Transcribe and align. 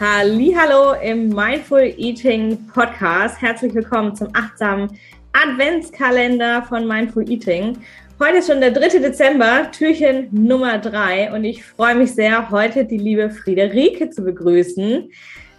Hallo 0.00 0.92
im 1.02 1.30
Mindful 1.30 1.92
Eating 1.96 2.68
Podcast. 2.72 3.42
Herzlich 3.42 3.74
willkommen 3.74 4.14
zum 4.14 4.28
achtsamen 4.32 4.96
Adventskalender 5.32 6.62
von 6.62 6.86
Mindful 6.86 7.28
Eating. 7.28 7.76
Heute 8.20 8.36
ist 8.36 8.46
schon 8.46 8.60
der 8.60 8.70
3. 8.70 9.00
Dezember, 9.00 9.68
Türchen 9.72 10.28
Nummer 10.30 10.78
3 10.78 11.32
und 11.32 11.42
ich 11.42 11.64
freue 11.64 11.96
mich 11.96 12.14
sehr, 12.14 12.48
heute 12.50 12.84
die 12.84 12.96
liebe 12.96 13.28
Friederike 13.28 14.08
zu 14.10 14.22
begrüßen, 14.22 15.10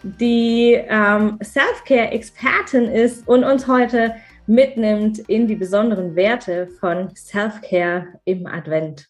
die 0.04 0.80
ähm, 0.88 1.38
Self-Care-Expertin 1.44 2.86
ist 2.86 3.28
und 3.28 3.44
uns 3.44 3.68
heute 3.68 4.16
mitnimmt 4.48 5.20
in 5.20 5.48
die 5.48 5.56
besonderen 5.56 6.16
Werte 6.16 6.70
von 6.80 7.14
Self-Care 7.14 8.08
im 8.24 8.48
Advent. 8.48 9.06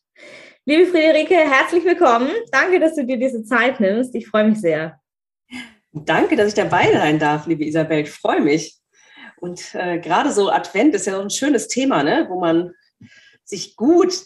Liebe 0.65 0.87
Friederike, 0.87 1.35
herzlich 1.35 1.85
willkommen. 1.85 2.29
Danke, 2.51 2.79
dass 2.79 2.95
du 2.95 3.05
dir 3.05 3.17
diese 3.17 3.43
Zeit 3.43 3.79
nimmst. 3.79 4.15
Ich 4.15 4.27
freue 4.27 4.49
mich 4.49 4.59
sehr. 4.59 4.99
Danke, 5.91 6.35
dass 6.35 6.49
ich 6.49 6.53
dabei 6.53 6.91
sein 6.93 7.19
darf, 7.19 7.47
liebe 7.47 7.65
Isabel. 7.65 8.01
Ich 8.01 8.11
freue 8.11 8.41
mich. 8.41 8.77
Und 9.37 9.73
äh, 9.73 9.99
gerade 9.99 10.31
so 10.31 10.49
Advent 10.49 10.93
ist 10.93 11.07
ja 11.07 11.15
so 11.15 11.21
ein 11.21 11.29
schönes 11.29 11.67
Thema, 11.67 12.03
ne? 12.03 12.27
wo 12.29 12.39
man 12.39 12.73
sich 13.43 13.75
gut 13.75 14.25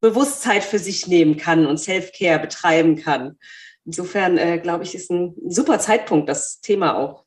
Bewusstsein 0.00 0.62
für 0.62 0.78
sich 0.78 1.06
nehmen 1.06 1.36
kann 1.36 1.66
und 1.66 1.78
Self-Care 1.78 2.40
betreiben 2.40 2.96
kann. 2.96 3.38
Insofern, 3.84 4.36
äh, 4.36 4.58
glaube 4.58 4.84
ich, 4.84 4.94
ist 4.94 5.10
ein 5.10 5.34
super 5.48 5.78
Zeitpunkt, 5.78 6.28
das 6.28 6.60
Thema 6.60 6.96
auch 6.98 7.24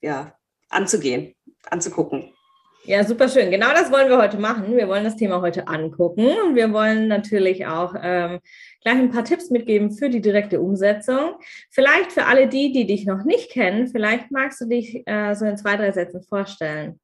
ja, 0.00 0.34
anzugehen, 0.70 1.34
anzugucken. 1.64 2.33
Ja, 2.86 3.02
super 3.02 3.30
schön. 3.30 3.50
Genau 3.50 3.70
das 3.70 3.90
wollen 3.90 4.10
wir 4.10 4.18
heute 4.18 4.36
machen. 4.36 4.76
Wir 4.76 4.88
wollen 4.88 5.04
das 5.04 5.16
Thema 5.16 5.40
heute 5.40 5.68
angucken 5.68 6.26
und 6.44 6.54
wir 6.54 6.70
wollen 6.70 7.08
natürlich 7.08 7.64
auch 7.64 7.94
ähm, 7.98 8.40
gleich 8.82 8.96
ein 8.96 9.10
paar 9.10 9.24
Tipps 9.24 9.48
mitgeben 9.48 9.90
für 9.90 10.10
die 10.10 10.20
direkte 10.20 10.60
Umsetzung. 10.60 11.36
Vielleicht 11.70 12.12
für 12.12 12.26
alle 12.26 12.46
die, 12.46 12.72
die 12.72 12.84
dich 12.86 13.06
noch 13.06 13.24
nicht 13.24 13.50
kennen, 13.50 13.88
vielleicht 13.88 14.30
magst 14.30 14.60
du 14.60 14.66
dich 14.66 15.02
äh, 15.06 15.34
so 15.34 15.46
in 15.46 15.56
zwei, 15.56 15.76
drei 15.76 15.92
Sätzen 15.92 16.22
vorstellen. 16.22 17.00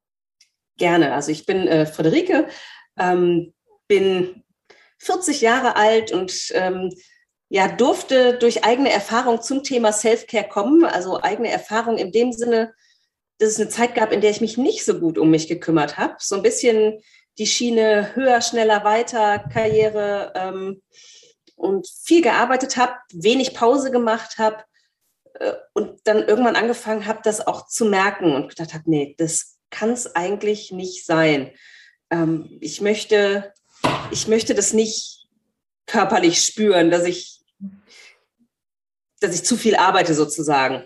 Gerne. 0.77 1.15
Also 1.15 1.33
ich 1.33 1.47
bin 1.47 1.67
äh, 1.67 1.87
Friederike, 1.87 2.49
ähm, 2.99 3.55
bin 3.89 4.43
40 4.99 5.41
Jahre 5.41 5.77
alt 5.77 6.13
und 6.13 6.53
ähm, 6.53 6.91
ja, 7.49 7.69
durfte 7.69 8.35
durch 8.35 8.65
eigene 8.65 8.93
Erfahrung 8.93 9.41
zum 9.41 9.63
Thema 9.63 9.93
Self-Care 9.93 10.49
kommen, 10.49 10.85
also 10.85 11.23
eigene 11.23 11.51
Erfahrung 11.51 11.97
in 11.97 12.13
dem 12.13 12.33
Sinne, 12.33 12.75
dass 13.41 13.51
es 13.53 13.61
eine 13.61 13.71
Zeit 13.71 13.95
gab, 13.95 14.13
in 14.13 14.21
der 14.21 14.31
ich 14.31 14.43
mich 14.43 14.59
nicht 14.59 14.85
so 14.85 15.01
gut 15.01 15.17
um 15.17 15.31
mich 15.31 15.49
gekümmert 15.49 15.97
habe. 15.97 16.17
So 16.19 16.37
ein 16.37 16.43
bisschen 16.43 17.03
die 17.39 17.47
Schiene 17.47 18.15
höher, 18.15 18.43
schneller, 18.43 18.85
weiter, 18.85 19.39
Karriere 19.39 20.33
ähm, 20.37 20.83
und 21.57 21.89
viel 22.05 22.21
gearbeitet 22.21 22.77
habe, 22.77 22.93
wenig 23.13 23.55
Pause 23.55 23.91
gemacht 23.91 24.37
habe 24.37 24.63
äh, 25.35 25.55
und 25.73 26.01
dann 26.05 26.29
irgendwann 26.29 26.55
angefangen 26.55 27.07
habe, 27.07 27.21
das 27.25 27.47
auch 27.47 27.67
zu 27.67 27.87
merken 27.87 28.35
und 28.35 28.51
gedacht 28.51 28.75
habe, 28.75 28.85
nee, 28.87 29.15
das 29.17 29.57
kann 29.71 29.91
es 29.91 30.15
eigentlich 30.15 30.71
nicht 30.71 31.07
sein. 31.07 31.51
Ähm, 32.11 32.59
ich 32.61 32.83
möchte, 32.83 33.55
ich 34.11 34.29
möchte 34.29 34.55
das 34.55 34.75
nicht 34.75 35.29
körperlich 35.87 36.45
spüren, 36.45 36.91
dass 36.91 37.07
ich, 37.07 37.41
dass 39.21 39.35
ich 39.35 39.45
zu 39.45 39.57
viel 39.57 39.77
arbeite 39.77 40.13
sozusagen 40.13 40.85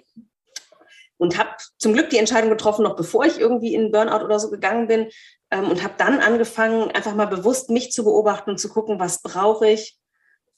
und 1.19 1.39
habe 1.39 1.51
zum 1.79 1.93
Glück 1.93 2.11
die 2.11 2.19
Entscheidung 2.19 2.51
getroffen, 2.51 2.83
noch 2.83 2.97
bevor 2.97 3.25
ich 3.25 3.39
irgendwie 3.39 3.75
in 3.75 3.93
Burnout 3.93 4.25
oder 4.25 4.39
so 4.41 4.51
gegangen 4.51 4.89
bin 4.89 5.09
ähm, 5.51 5.71
und 5.71 5.83
habe 5.83 5.95
dann 5.97 6.21
angefangen, 6.21 6.91
einfach 6.91 7.15
mal 7.15 7.27
bewusst 7.27 7.71
mich 7.71 7.93
zu 7.93 8.05
beobachten 8.05 8.51
und 8.51 8.59
zu 8.59 8.69
gucken, 8.69 8.99
was 8.99 9.23
brauche 9.23 9.69
ich 9.69 9.99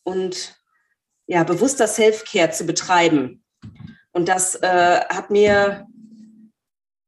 und 0.03 0.57
ja, 1.27 1.43
bewusster 1.45 1.87
Self-Care 1.87 2.53
zu 2.53 2.65
betreiben. 2.65 3.45
Und 4.13 4.29
das 4.29 4.55
äh, 4.55 5.01
hat 5.09 5.31
mir, 5.31 5.87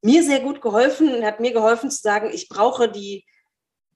mir 0.03 0.23
sehr 0.23 0.41
gut 0.41 0.61
geholfen 0.61 1.15
und 1.15 1.25
hat 1.25 1.41
mir 1.41 1.53
geholfen 1.53 1.91
zu 1.91 2.03
sagen, 2.03 2.31
ich 2.33 2.49
brauche 2.49 2.91
die, 2.91 3.25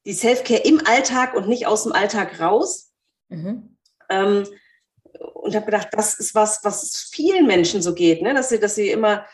die 0.06 0.14
Self-Care 0.14 0.62
im 0.62 0.80
Alltag 0.86 1.34
und 1.34 1.48
nicht 1.48 1.66
aus 1.66 1.82
dem 1.82 1.92
Alltag 1.92 2.40
raus. 2.40 2.92
Mhm. 3.28 3.76
Ähm, 4.08 4.46
und 5.34 5.54
habe 5.54 5.66
gedacht, 5.66 5.88
das 5.92 6.14
ist 6.14 6.34
was, 6.34 6.64
was 6.64 7.08
vielen 7.12 7.46
Menschen 7.46 7.82
so 7.82 7.94
geht, 7.94 8.22
ne? 8.22 8.32
dass, 8.32 8.48
sie, 8.48 8.58
dass 8.58 8.76
sie 8.76 8.90
immer 8.90 9.26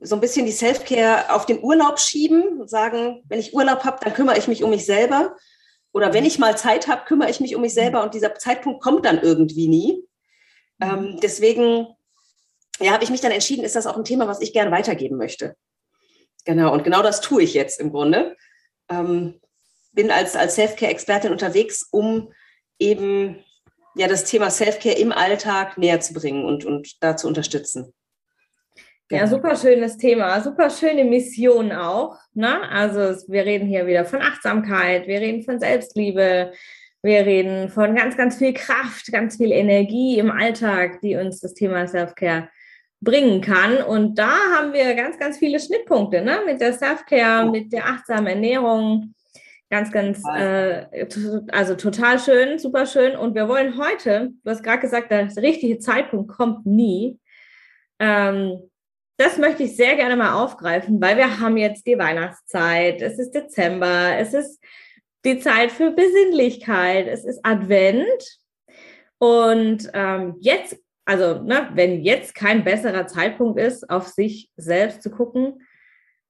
so 0.00 0.16
ein 0.16 0.20
bisschen 0.20 0.46
die 0.46 0.52
Self-Care 0.52 1.32
auf 1.34 1.46
den 1.46 1.62
Urlaub 1.62 1.98
schieben 2.00 2.60
und 2.60 2.68
sagen, 2.68 3.22
wenn 3.28 3.40
ich 3.40 3.54
Urlaub 3.54 3.84
habe, 3.84 3.98
dann 4.02 4.14
kümmere 4.14 4.38
ich 4.38 4.48
mich 4.48 4.62
um 4.62 4.70
mich 4.70 4.86
selber. 4.86 5.36
Oder 5.92 6.12
wenn 6.12 6.24
ich 6.24 6.38
mal 6.38 6.58
Zeit 6.58 6.88
habe, 6.88 7.04
kümmere 7.04 7.30
ich 7.30 7.40
mich 7.40 7.54
um 7.54 7.62
mich 7.62 7.74
selber 7.74 8.02
und 8.02 8.14
dieser 8.14 8.34
Zeitpunkt 8.34 8.82
kommt 8.82 9.04
dann 9.04 9.22
irgendwie 9.22 9.68
nie. 9.68 10.04
Ähm, 10.80 11.18
deswegen 11.22 11.86
ja, 12.80 12.92
habe 12.92 13.04
ich 13.04 13.10
mich 13.10 13.20
dann 13.20 13.30
entschieden, 13.30 13.64
ist 13.64 13.76
das 13.76 13.86
auch 13.86 13.96
ein 13.96 14.04
Thema, 14.04 14.26
was 14.26 14.40
ich 14.40 14.52
gerne 14.52 14.72
weitergeben 14.72 15.16
möchte. 15.16 15.56
Genau, 16.44 16.72
und 16.72 16.84
genau 16.84 17.02
das 17.02 17.20
tue 17.20 17.42
ich 17.42 17.54
jetzt 17.54 17.80
im 17.80 17.90
Grunde. 17.90 18.36
Ähm, 18.90 19.40
bin 19.92 20.10
als, 20.10 20.34
als 20.34 20.56
Self-Care-Expertin 20.56 21.30
unterwegs, 21.30 21.86
um 21.90 22.32
eben 22.78 23.44
ja, 23.94 24.08
das 24.08 24.24
Thema 24.24 24.50
Self-Care 24.50 24.96
im 24.96 25.12
Alltag 25.12 25.78
näher 25.78 26.00
zu 26.00 26.12
bringen 26.12 26.44
und, 26.44 26.64
und 26.64 27.02
da 27.02 27.16
zu 27.16 27.28
unterstützen. 27.28 27.94
Ja, 29.10 29.26
super 29.26 29.54
schönes 29.54 29.98
Thema, 29.98 30.40
super 30.40 30.70
schöne 30.70 31.04
Mission 31.04 31.72
auch. 31.72 32.18
Ne? 32.32 32.68
Also 32.70 33.22
wir 33.30 33.44
reden 33.44 33.66
hier 33.66 33.86
wieder 33.86 34.06
von 34.06 34.22
Achtsamkeit, 34.22 35.06
wir 35.06 35.20
reden 35.20 35.42
von 35.42 35.60
Selbstliebe, 35.60 36.52
wir 37.02 37.26
reden 37.26 37.68
von 37.68 37.94
ganz, 37.94 38.16
ganz 38.16 38.38
viel 38.38 38.54
Kraft, 38.54 39.12
ganz 39.12 39.36
viel 39.36 39.52
Energie 39.52 40.18
im 40.18 40.30
Alltag, 40.30 41.02
die 41.02 41.16
uns 41.16 41.40
das 41.40 41.52
Thema 41.52 41.86
Self-Care 41.86 42.48
bringen 43.02 43.42
kann. 43.42 43.82
Und 43.82 44.18
da 44.18 44.32
haben 44.56 44.72
wir 44.72 44.94
ganz, 44.94 45.18
ganz 45.18 45.36
viele 45.36 45.60
Schnittpunkte 45.60 46.22
ne? 46.22 46.38
mit 46.46 46.62
der 46.62 46.72
Self-Care, 46.72 47.50
mit 47.50 47.74
der 47.74 47.84
achtsamen 47.84 48.26
Ernährung. 48.26 49.14
Ganz, 49.68 49.92
ganz, 49.92 50.22
äh, 50.34 50.86
also 51.52 51.74
total 51.74 52.18
schön, 52.18 52.58
super 52.58 52.86
schön. 52.86 53.16
Und 53.16 53.34
wir 53.34 53.48
wollen 53.48 53.76
heute, 53.76 54.30
du 54.42 54.50
hast 54.50 54.62
gerade 54.62 54.80
gesagt, 54.80 55.10
der 55.10 55.28
richtige 55.36 55.78
Zeitpunkt 55.78 56.30
kommt 56.32 56.64
nie. 56.64 57.18
Ähm, 57.98 58.70
das 59.16 59.38
möchte 59.38 59.62
ich 59.62 59.76
sehr 59.76 59.96
gerne 59.96 60.16
mal 60.16 60.42
aufgreifen, 60.42 61.00
weil 61.00 61.16
wir 61.16 61.40
haben 61.40 61.56
jetzt 61.56 61.86
die 61.86 61.98
Weihnachtszeit, 61.98 63.00
es 63.00 63.18
ist 63.18 63.32
Dezember, 63.32 64.16
es 64.18 64.34
ist 64.34 64.60
die 65.24 65.38
Zeit 65.38 65.70
für 65.70 65.92
Besinnlichkeit, 65.92 67.06
es 67.06 67.24
ist 67.24 67.40
Advent. 67.44 68.40
Und 69.18 69.88
ähm, 69.94 70.36
jetzt, 70.40 70.76
also 71.04 71.42
ne, 71.42 71.70
wenn 71.74 72.02
jetzt 72.02 72.34
kein 72.34 72.64
besserer 72.64 73.06
Zeitpunkt 73.06 73.58
ist, 73.58 73.88
auf 73.88 74.08
sich 74.08 74.50
selbst 74.56 75.02
zu 75.02 75.10
gucken, 75.10 75.62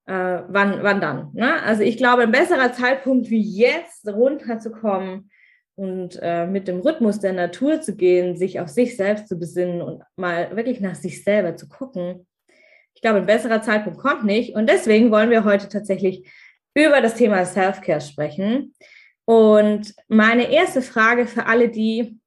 äh, 0.05 0.43
wann, 0.47 0.83
wann 0.83 1.01
dann? 1.01 1.31
Ne? 1.33 1.61
Also 1.63 1.81
ich 1.81 1.97
glaube, 1.97 2.21
ein 2.21 2.31
besserer 2.31 2.71
Zeitpunkt 2.71 3.29
wie 3.31 3.41
jetzt 3.41 4.07
runterzukommen 4.07 5.31
und 5.75 6.19
äh, 6.21 6.45
mit 6.45 6.67
dem 6.67 6.79
Rhythmus 6.79 7.19
der 7.19 7.33
Natur 7.33 7.81
zu 7.81 7.95
gehen, 7.95 8.37
sich 8.37 8.59
auf 8.59 8.69
sich 8.69 8.95
selbst 8.95 9.27
zu 9.27 9.37
besinnen 9.37 9.81
und 9.81 10.03
mal 10.15 10.55
wirklich 10.55 10.79
nach 10.79 10.95
sich 10.95 11.23
selber 11.23 11.55
zu 11.57 11.67
gucken, 11.67 12.27
glaube, 13.05 13.19
ein 13.19 13.27
besserer 13.27 13.61
Zeitpunkt 13.61 13.99
kommt 13.99 14.23
nicht. 14.23 14.55
Und 14.55 14.67
deswegen 14.67 15.11
wollen 15.11 15.29
wir 15.29 15.43
heute 15.43 15.69
tatsächlich 15.69 16.27
über 16.73 17.01
das 17.01 17.13
Thema 17.13 17.45
Self-Care 17.45 18.01
sprechen. 18.01 18.73
Und 19.25 19.93
meine 20.07 20.51
erste 20.51 20.81
Frage 20.81 21.27
für 21.27 21.45
alle, 21.45 21.69
die, 21.69 22.19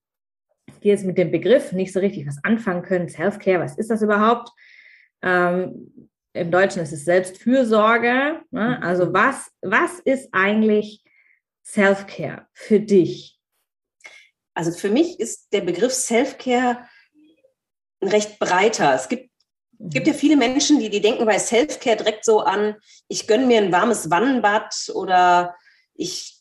die 0.85 0.89
jetzt 0.89 1.05
mit 1.05 1.19
dem 1.19 1.33
Begriff 1.33 1.73
nicht 1.73 1.93
so 1.93 1.99
richtig 1.99 2.29
was 2.29 2.39
anfangen 2.45 2.83
können, 2.83 3.09
Self-Care, 3.09 3.59
was 3.59 3.77
ist 3.77 3.91
das 3.91 4.03
überhaupt? 4.03 4.51
Ähm, 5.21 6.11
im 6.33 6.53
Deutschen 6.53 6.81
ist 6.81 6.93
es 6.93 7.05
Selbstfürsorge. 7.05 8.41
Ne? 8.53 8.81
Also 8.81 9.07
mhm. 9.07 9.15
was, 9.15 9.51
was 9.61 9.99
ist 10.05 10.29
eigentlich 10.31 11.03
Self-Care 11.65 12.47
für 12.53 12.79
dich? 12.79 13.41
Also 14.55 14.71
für 14.71 14.91
mich 14.91 15.19
ist 15.19 15.53
der 15.53 15.63
Begriff 15.63 15.93
Self-Care 15.93 16.87
ein 18.01 18.09
recht 18.09 18.39
breiter. 18.39 18.95
Es 18.95 19.09
gibt, 19.09 19.28
mhm. 19.79 19.91
gibt 19.91 20.07
ja 20.07 20.13
viele 20.13 20.37
Menschen, 20.37 20.79
die, 20.81 20.91
die 20.91 21.01
denken 21.01 21.25
bei 21.25 21.39
Self-Care 21.39 21.97
direkt 21.97 22.25
so 22.25 22.41
an, 22.41 22.77
ich 23.09 23.27
gönne 23.27 23.47
mir 23.47 23.59
ein 23.59 23.73
warmes 23.73 24.11
Wannenbad 24.11 24.91
oder 24.95 25.57
ich 25.95 26.41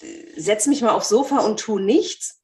äh, 0.00 0.40
setze 0.40 0.68
mich 0.68 0.82
mal 0.82 0.92
aufs 0.92 1.08
Sofa 1.08 1.38
und 1.40 1.60
tue 1.60 1.80
nichts. 1.80 2.40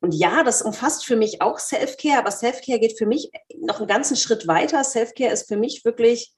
Und 0.00 0.12
ja, 0.12 0.42
das 0.42 0.60
umfasst 0.60 1.06
für 1.06 1.16
mich 1.16 1.40
auch 1.40 1.58
Self-Care, 1.58 2.18
aber 2.18 2.30
Self-Care 2.30 2.78
geht 2.78 2.98
für 2.98 3.06
mich 3.06 3.30
noch 3.58 3.78
einen 3.78 3.88
ganzen 3.88 4.16
Schritt 4.16 4.46
weiter. 4.46 4.84
Self-Care 4.84 5.32
ist 5.32 5.48
für 5.48 5.56
mich 5.56 5.84
wirklich 5.84 6.34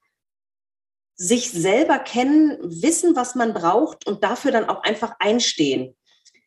sich 1.17 1.51
selber 1.51 1.99
kennen, 1.99 2.59
wissen, 2.61 3.17
was 3.17 3.35
man 3.35 3.55
braucht 3.55 4.07
und 4.07 4.23
dafür 4.23 4.53
dann 4.53 4.69
auch 4.69 4.83
einfach 4.83 5.17
einstehen. 5.19 5.97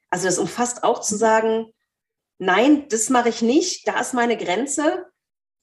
Also 0.10 0.25
das 0.25 0.38
umfasst 0.38 0.83
auch 0.83 1.01
zu 1.01 1.18
sagen, 1.18 1.74
nein, 2.38 2.88
das 2.88 3.10
mache 3.10 3.30
ich 3.30 3.42
nicht, 3.42 3.88
da 3.88 4.00
ist 4.00 4.13
meine 4.13 4.38
Grenze. 4.38 5.06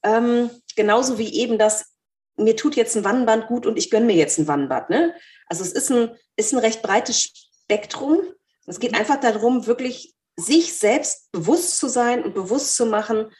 Ähm, 0.07 0.49
genauso 0.75 1.17
wie 1.17 1.33
eben 1.33 1.57
das, 1.57 1.93
mir 2.37 2.55
tut 2.55 2.75
jetzt 2.75 2.95
ein 2.95 3.03
Wannenband 3.03 3.47
gut 3.47 3.65
und 3.65 3.77
ich 3.77 3.89
gönne 3.89 4.05
mir 4.05 4.15
jetzt 4.15 4.37
ein 4.37 4.47
Wannenbad. 4.47 4.89
Ne? 4.89 5.13
Also 5.47 5.63
es 5.63 5.73
ist 5.73 5.91
ein, 5.91 6.15
ist 6.37 6.53
ein 6.53 6.59
recht 6.59 6.81
breites 6.81 7.33
Spektrum. 7.65 8.19
Es 8.65 8.79
geht 8.79 8.95
einfach 8.95 9.19
darum, 9.19 9.67
wirklich 9.67 10.15
sich 10.37 10.75
selbst 10.75 11.31
bewusst 11.31 11.77
zu 11.79 11.87
sein 11.87 12.23
und 12.23 12.35
bewusst 12.35 12.75
zu 12.75 12.85
machen, 12.85 13.31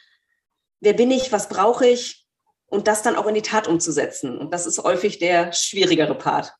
wer 0.80 0.92
bin 0.92 1.10
ich, 1.10 1.32
was 1.32 1.48
brauche 1.48 1.86
ich 1.86 2.26
und 2.66 2.86
das 2.86 3.02
dann 3.02 3.16
auch 3.16 3.26
in 3.26 3.34
die 3.34 3.42
Tat 3.42 3.66
umzusetzen. 3.68 4.36
Und 4.36 4.52
das 4.52 4.66
ist 4.66 4.82
häufig 4.82 5.18
der 5.18 5.52
schwierigere 5.52 6.16
Part. 6.16 6.54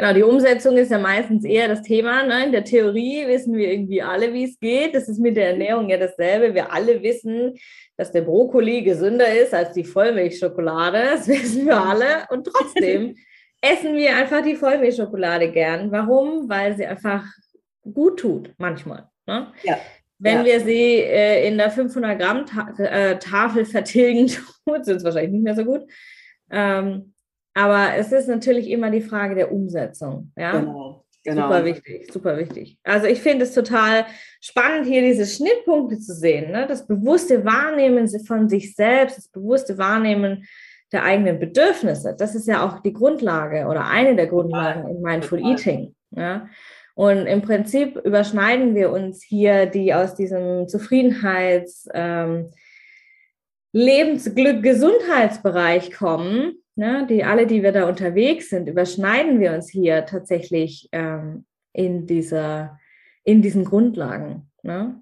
Genau, 0.00 0.14
die 0.14 0.22
Umsetzung 0.22 0.78
ist 0.78 0.90
ja 0.90 0.98
meistens 0.98 1.44
eher 1.44 1.68
das 1.68 1.82
Thema. 1.82 2.22
Ne? 2.22 2.46
In 2.46 2.52
der 2.52 2.64
Theorie 2.64 3.26
wissen 3.26 3.54
wir 3.54 3.70
irgendwie 3.70 4.00
alle, 4.00 4.32
wie 4.32 4.44
es 4.44 4.58
geht. 4.58 4.94
Das 4.94 5.10
ist 5.10 5.18
mit 5.18 5.36
der 5.36 5.50
Ernährung 5.50 5.90
ja 5.90 5.98
dasselbe. 5.98 6.54
Wir 6.54 6.72
alle 6.72 7.02
wissen, 7.02 7.58
dass 7.98 8.10
der 8.10 8.22
Brokkoli 8.22 8.80
gesünder 8.80 9.30
ist 9.30 9.52
als 9.52 9.74
die 9.74 9.84
Vollmilchschokolade. 9.84 11.02
Das 11.02 11.28
wissen 11.28 11.66
wir 11.66 11.78
alle. 11.78 12.24
Und 12.30 12.46
trotzdem 12.46 13.14
essen 13.60 13.94
wir 13.94 14.16
einfach 14.16 14.42
die 14.42 14.56
Vollmilchschokolade 14.56 15.52
gern. 15.52 15.92
Warum? 15.92 16.48
Weil 16.48 16.74
sie 16.78 16.86
einfach 16.86 17.26
gut 17.82 18.20
tut 18.20 18.54
manchmal. 18.56 19.06
Ne? 19.26 19.52
Ja. 19.64 19.76
Wenn 20.18 20.38
ja. 20.38 20.44
wir 20.46 20.60
sie 20.60 20.94
äh, 21.02 21.46
in 21.46 21.58
der 21.58 21.70
500 21.70 22.18
Gramm 22.18 22.46
Ta 22.46 22.72
äh, 22.78 23.18
Tafel 23.18 23.66
vertilgen 23.66 24.28
tut, 24.64 24.88
es 24.88 25.04
wahrscheinlich 25.04 25.32
nicht 25.32 25.44
mehr 25.44 25.56
so 25.56 25.66
gut. 25.66 25.82
Ähm, 26.50 27.12
aber 27.60 27.94
es 27.96 28.10
ist 28.10 28.28
natürlich 28.28 28.70
immer 28.70 28.90
die 28.90 29.02
Frage 29.02 29.34
der 29.34 29.52
Umsetzung. 29.52 30.32
Ja? 30.36 30.58
Genau. 30.58 31.04
Genau. 31.22 31.48
Super 31.48 31.64
wichtig, 31.66 32.10
super 32.10 32.38
wichtig. 32.38 32.78
Also 32.82 33.06
ich 33.06 33.20
finde 33.20 33.44
es 33.44 33.52
total 33.52 34.06
spannend, 34.40 34.86
hier 34.86 35.02
diese 35.02 35.26
Schnittpunkte 35.26 35.98
zu 35.98 36.14
sehen. 36.14 36.50
Ne? 36.50 36.66
Das 36.66 36.86
bewusste 36.86 37.44
Wahrnehmen 37.44 38.08
von 38.20 38.48
sich 38.48 38.74
selbst, 38.74 39.18
das 39.18 39.28
bewusste 39.28 39.76
Wahrnehmen 39.76 40.46
der 40.92 41.04
eigenen 41.04 41.38
Bedürfnisse. 41.38 42.16
Das 42.18 42.34
ist 42.34 42.48
ja 42.48 42.66
auch 42.66 42.80
die 42.80 42.94
Grundlage 42.94 43.66
oder 43.66 43.84
eine 43.84 44.16
der 44.16 44.28
Grundlagen 44.28 44.88
in 44.88 45.02
Mindful 45.02 45.44
Eating. 45.44 45.94
Ja? 46.12 46.48
Und 46.94 47.26
im 47.26 47.42
Prinzip 47.42 47.96
überschneiden 48.02 48.74
wir 48.74 48.90
uns 48.90 49.22
hier, 49.22 49.66
die 49.66 49.92
aus 49.92 50.14
diesem 50.14 50.68
Zufriedenheits-, 50.68 51.86
ähm, 51.92 52.50
Lebensglück, 53.72 54.62
Gesundheitsbereich 54.62 55.92
kommen, 55.92 56.59
ne, 56.76 57.06
die 57.08 57.24
alle, 57.24 57.46
die 57.46 57.62
wir 57.62 57.72
da 57.72 57.88
unterwegs 57.88 58.50
sind, 58.50 58.68
überschneiden 58.68 59.40
wir 59.40 59.52
uns 59.52 59.68
hier 59.70 60.06
tatsächlich 60.06 60.88
ähm, 60.92 61.44
in 61.72 62.06
dieser, 62.06 62.78
in 63.24 63.42
diesen 63.42 63.64
Grundlagen. 63.64 64.50
Ne? 64.62 65.00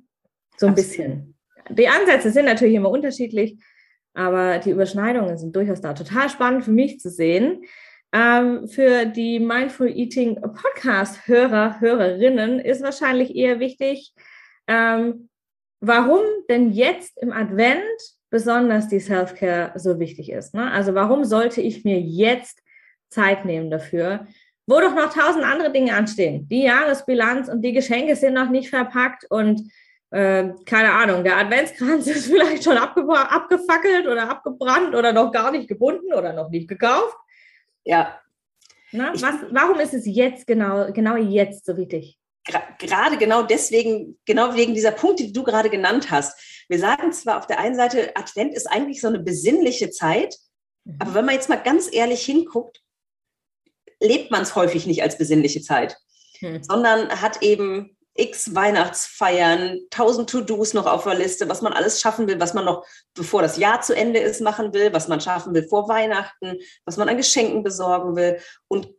So 0.57 0.67
ein 0.67 0.75
bisschen. 0.75 1.35
Die 1.71 1.89
Ansätze 1.89 2.31
sind 2.31 2.47
natürlich 2.47 2.75
immer 2.75 2.91
unterschiedlich, 2.91 3.59
aber 4.15 4.59
die 4.59 4.71
Überschneidungen 4.71 5.39
sind 5.39 5.55
durchaus 5.55 5.81
da. 5.81 5.93
Total 5.93 6.29
spannend 6.29 6.65
für 6.65 6.73
mich 6.73 6.99
zu 6.99 7.11
sehen. 7.11 7.63
Ähm, 8.13 8.67
für 8.69 9.05
die 9.05 9.39
Mindful 9.39 9.89
Eating 9.89 10.41
Podcast-Hörer, 10.41 11.81
Hörerinnen 11.81 12.59
ist 12.59 12.83
wahrscheinlich 12.83 13.37
eher 13.37 13.61
wichtig, 13.61 14.15
ähm, 14.67 15.29
warum 15.81 16.21
denn 16.49 16.73
jetzt 16.73 17.19
im 17.21 17.33
Advent 17.33 17.85
besonders 18.31 18.89
die 18.89 19.01
Self-Care 19.01 19.73
so 19.77 19.99
wichtig 19.99 20.31
ist. 20.31 20.55
Ne? 20.55 20.71
Also 20.71 20.95
warum 20.95 21.25
sollte 21.25 21.61
ich 21.61 21.85
mir 21.85 22.01
jetzt 22.01 22.63
Zeit 23.09 23.45
nehmen 23.45 23.71
dafür, 23.71 24.27
wo 24.67 24.81
doch 24.81 24.95
noch 24.95 25.13
tausend 25.13 25.45
andere 25.45 25.73
Dinge 25.73 25.95
anstehen. 25.95 26.47
Die 26.49 26.65
Jahresbilanz 26.65 27.49
und 27.49 27.63
die 27.63 27.73
Geschenke 27.73 28.17
sind 28.17 28.35
noch 28.35 28.51
nicht 28.51 28.69
verpackt 28.69 29.25
und 29.31 29.63
äh, 30.11 30.51
keine 30.67 30.93
Ahnung, 30.93 31.25
der 31.25 31.39
Adventskranz 31.39 32.07
ist 32.07 32.27
vielleicht 32.27 32.65
schon 32.65 32.77
abgefackelt 32.77 34.07
oder 34.07 34.29
abgebrannt 34.31 34.95
oder 34.95 35.13
noch 35.13 35.33
gar 35.33 35.51
nicht 35.51 35.69
gebunden 35.69 36.13
oder 36.13 36.33
noch 36.33 36.51
nicht 36.51 36.69
gekauft. 36.69 37.17
Ja. 37.85 38.21
Na, 38.93 39.13
was, 39.15 39.37
warum 39.51 39.81
ist 39.81 39.95
es 39.95 40.05
jetzt 40.07 40.47
genau, 40.47 40.93
genau 40.93 41.17
jetzt 41.17 41.67
so 41.67 41.77
wichtig? 41.77 42.19
Gerade 42.79 43.19
genau 43.19 43.43
deswegen, 43.43 44.19
genau 44.25 44.55
wegen 44.55 44.75
dieser 44.75 44.93
Punkte, 44.93 45.25
die 45.25 45.33
du 45.33 45.43
gerade 45.43 45.69
genannt 45.69 46.11
hast. 46.11 46.58
Wir 46.69 46.79
sagen 46.79 47.13
zwar 47.13 47.39
auf 47.39 47.47
der 47.47 47.59
einen 47.59 47.75
Seite, 47.75 48.15
Advent 48.17 48.55
ist 48.55 48.67
eigentlich 48.67 49.01
so 49.01 49.09
eine 49.09 49.21
besinnliche 49.21 49.91
Zeit, 49.91 50.37
mhm. 50.85 50.97
aber 50.99 51.15
wenn 51.15 51.25
man 51.25 51.35
jetzt 51.35 51.49
mal 51.49 51.57
ganz 51.57 51.89
ehrlich 51.93 52.25
hinguckt, 52.25 52.83
lebt 54.01 54.31
man 54.31 54.43
es 54.43 54.55
häufig 54.55 54.87
nicht 54.87 55.03
als 55.03 55.19
besinnliche 55.19 55.63
Zeit, 55.63 55.97
mhm. 56.41 56.63
sondern 56.63 57.09
hat 57.21 57.43
eben 57.43 57.97
x 58.19 58.55
Weihnachtsfeiern, 58.55 59.79
tausend 59.91 60.29
To-Dos 60.29 60.75
noch 60.75 60.87
auf 60.87 61.05
der 61.05 61.15
Liste, 61.15 61.49
was 61.49 61.63
man 61.63 61.73
alles 61.73 62.01
schaffen 62.01 62.27
will, 62.27 62.41
was 62.41 62.53
man 62.53 62.65
noch, 62.65 62.85
bevor 63.15 63.43
das 63.43 63.57
Jahr 63.57 63.81
zu 63.81 63.95
Ende 63.95 64.19
ist, 64.19 64.41
machen 64.41 64.75
will, 64.75 64.93
was 64.93 65.07
man 65.07 65.21
schaffen 65.21 65.55
will 65.55 65.67
vor 65.69 65.89
Weihnachten, 65.89 66.59
was 66.85 66.97
man 66.97 67.09
an 67.09 67.17
Geschenken 67.17 67.63
besorgen 67.63 68.17
will. 68.17 68.41
Und 68.67 68.93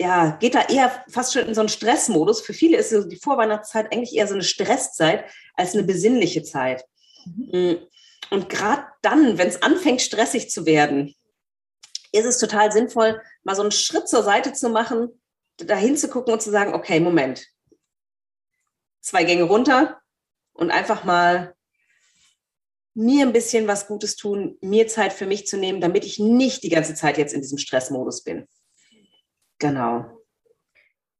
ja, 0.00 0.36
geht 0.40 0.54
da 0.54 0.62
eher 0.62 1.04
fast 1.08 1.32
schon 1.32 1.46
in 1.46 1.54
so 1.54 1.60
einen 1.60 1.68
Stressmodus. 1.68 2.40
Für 2.40 2.54
viele 2.54 2.76
ist 2.76 2.92
die 2.92 3.16
Vorweihnachtszeit 3.16 3.92
eigentlich 3.92 4.14
eher 4.14 4.28
so 4.28 4.34
eine 4.34 4.44
Stresszeit 4.44 5.24
als 5.54 5.74
eine 5.74 5.82
besinnliche 5.82 6.42
Zeit. 6.42 6.84
Mhm. 7.24 7.78
Und 8.30 8.48
gerade 8.48 8.84
dann, 9.02 9.38
wenn 9.38 9.48
es 9.48 9.62
anfängt, 9.62 10.00
stressig 10.00 10.50
zu 10.50 10.66
werden, 10.66 11.14
ist 12.12 12.26
es 12.26 12.38
total 12.38 12.70
sinnvoll, 12.70 13.20
mal 13.42 13.56
so 13.56 13.62
einen 13.62 13.72
Schritt 13.72 14.08
zur 14.08 14.22
Seite 14.22 14.52
zu 14.52 14.68
machen, 14.68 15.20
dahin 15.56 15.96
zu 15.96 16.08
gucken 16.08 16.32
und 16.32 16.42
zu 16.42 16.50
sagen, 16.50 16.74
okay, 16.74 17.00
Moment, 17.00 17.46
zwei 19.00 19.24
Gänge 19.24 19.44
runter 19.44 20.00
und 20.52 20.70
einfach 20.70 21.04
mal 21.04 21.54
mir 22.94 23.26
ein 23.26 23.32
bisschen 23.32 23.66
was 23.66 23.86
Gutes 23.86 24.16
tun, 24.16 24.58
mir 24.60 24.88
Zeit 24.88 25.12
für 25.12 25.26
mich 25.26 25.46
zu 25.46 25.56
nehmen, 25.56 25.80
damit 25.80 26.04
ich 26.04 26.18
nicht 26.18 26.62
die 26.62 26.68
ganze 26.68 26.94
Zeit 26.94 27.18
jetzt 27.18 27.32
in 27.32 27.40
diesem 27.40 27.58
Stressmodus 27.58 28.22
bin. 28.22 28.48
Genau. 29.58 30.06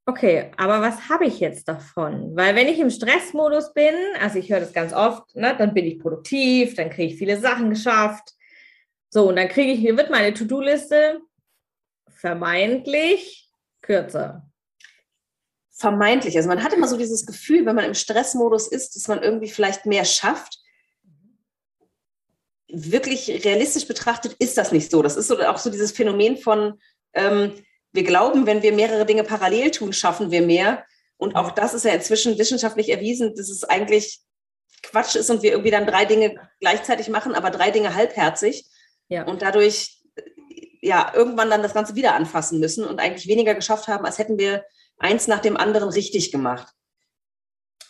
Okay, 0.05 0.51
aber 0.57 0.81
was 0.81 1.09
habe 1.09 1.25
ich 1.25 1.39
jetzt 1.39 1.67
davon? 1.67 2.35
Weil 2.35 2.55
wenn 2.55 2.67
ich 2.67 2.79
im 2.79 2.89
Stressmodus 2.89 3.73
bin, 3.73 3.93
also 4.19 4.39
ich 4.39 4.49
höre 4.51 4.59
das 4.59 4.73
ganz 4.73 4.91
oft, 4.91 5.35
ne, 5.35 5.55
dann 5.55 5.73
bin 5.73 5.85
ich 5.85 5.99
produktiv, 5.99 6.73
dann 6.75 6.89
kriege 6.89 7.13
ich 7.13 7.19
viele 7.19 7.39
Sachen 7.39 7.69
geschafft. 7.69 8.33
So, 9.09 9.29
und 9.29 9.35
dann 9.35 9.49
kriege 9.49 9.71
ich, 9.71 9.79
hier 9.79 9.97
wird 9.97 10.09
meine 10.09 10.33
To-Do-Liste 10.33 11.21
vermeintlich 12.09 13.51
kürzer 13.81 14.49
vermeintlich. 15.79 16.35
Also 16.35 16.49
man 16.49 16.61
hat 16.61 16.73
immer 16.73 16.89
so 16.89 16.97
dieses 16.97 17.25
Gefühl, 17.25 17.65
wenn 17.65 17.75
man 17.75 17.85
im 17.85 17.93
Stressmodus 17.93 18.67
ist, 18.67 18.97
dass 18.97 19.07
man 19.07 19.23
irgendwie 19.23 19.47
vielleicht 19.47 19.85
mehr 19.85 20.03
schafft. 20.03 20.59
Wirklich 22.67 23.45
realistisch 23.45 23.87
betrachtet 23.87 24.35
ist 24.39 24.57
das 24.57 24.73
nicht 24.73 24.91
so. 24.91 25.01
Das 25.01 25.15
ist 25.15 25.29
so 25.29 25.39
auch 25.39 25.57
so 25.57 25.69
dieses 25.69 25.93
Phänomen 25.93 26.35
von, 26.35 26.81
ähm, 27.13 27.53
wir 27.91 28.03
glauben, 28.03 28.45
wenn 28.45 28.61
wir 28.61 28.73
mehrere 28.73 29.05
Dinge 29.05 29.23
parallel 29.23 29.71
tun, 29.71 29.93
schaffen 29.93 30.31
wir 30.31 30.41
mehr. 30.41 30.85
Und 31.17 31.35
auch 31.35 31.51
das 31.51 31.73
ist 31.73 31.85
ja 31.85 31.91
inzwischen 31.91 32.37
wissenschaftlich 32.37 32.89
erwiesen, 32.89 33.35
dass 33.35 33.49
es 33.49 33.63
eigentlich 33.63 34.21
Quatsch 34.83 35.15
ist 35.15 35.29
und 35.29 35.41
wir 35.41 35.51
irgendwie 35.51 35.71
dann 35.71 35.87
drei 35.87 36.05
Dinge 36.05 36.35
gleichzeitig 36.59 37.09
machen, 37.09 37.35
aber 37.35 37.49
drei 37.49 37.71
Dinge 37.71 37.95
halbherzig. 37.95 38.65
Ja. 39.09 39.25
Und 39.25 39.41
dadurch 39.41 39.99
ja 40.81 41.11
irgendwann 41.13 41.49
dann 41.49 41.63
das 41.63 41.73
Ganze 41.73 41.95
wieder 41.95 42.15
anfassen 42.15 42.59
müssen 42.59 42.85
und 42.85 42.99
eigentlich 42.99 43.27
weniger 43.27 43.53
geschafft 43.53 43.87
haben, 43.87 44.05
als 44.05 44.17
hätten 44.17 44.37
wir 44.37 44.63
eins 44.97 45.27
nach 45.27 45.39
dem 45.39 45.57
anderen 45.57 45.89
richtig 45.89 46.31
gemacht. 46.31 46.67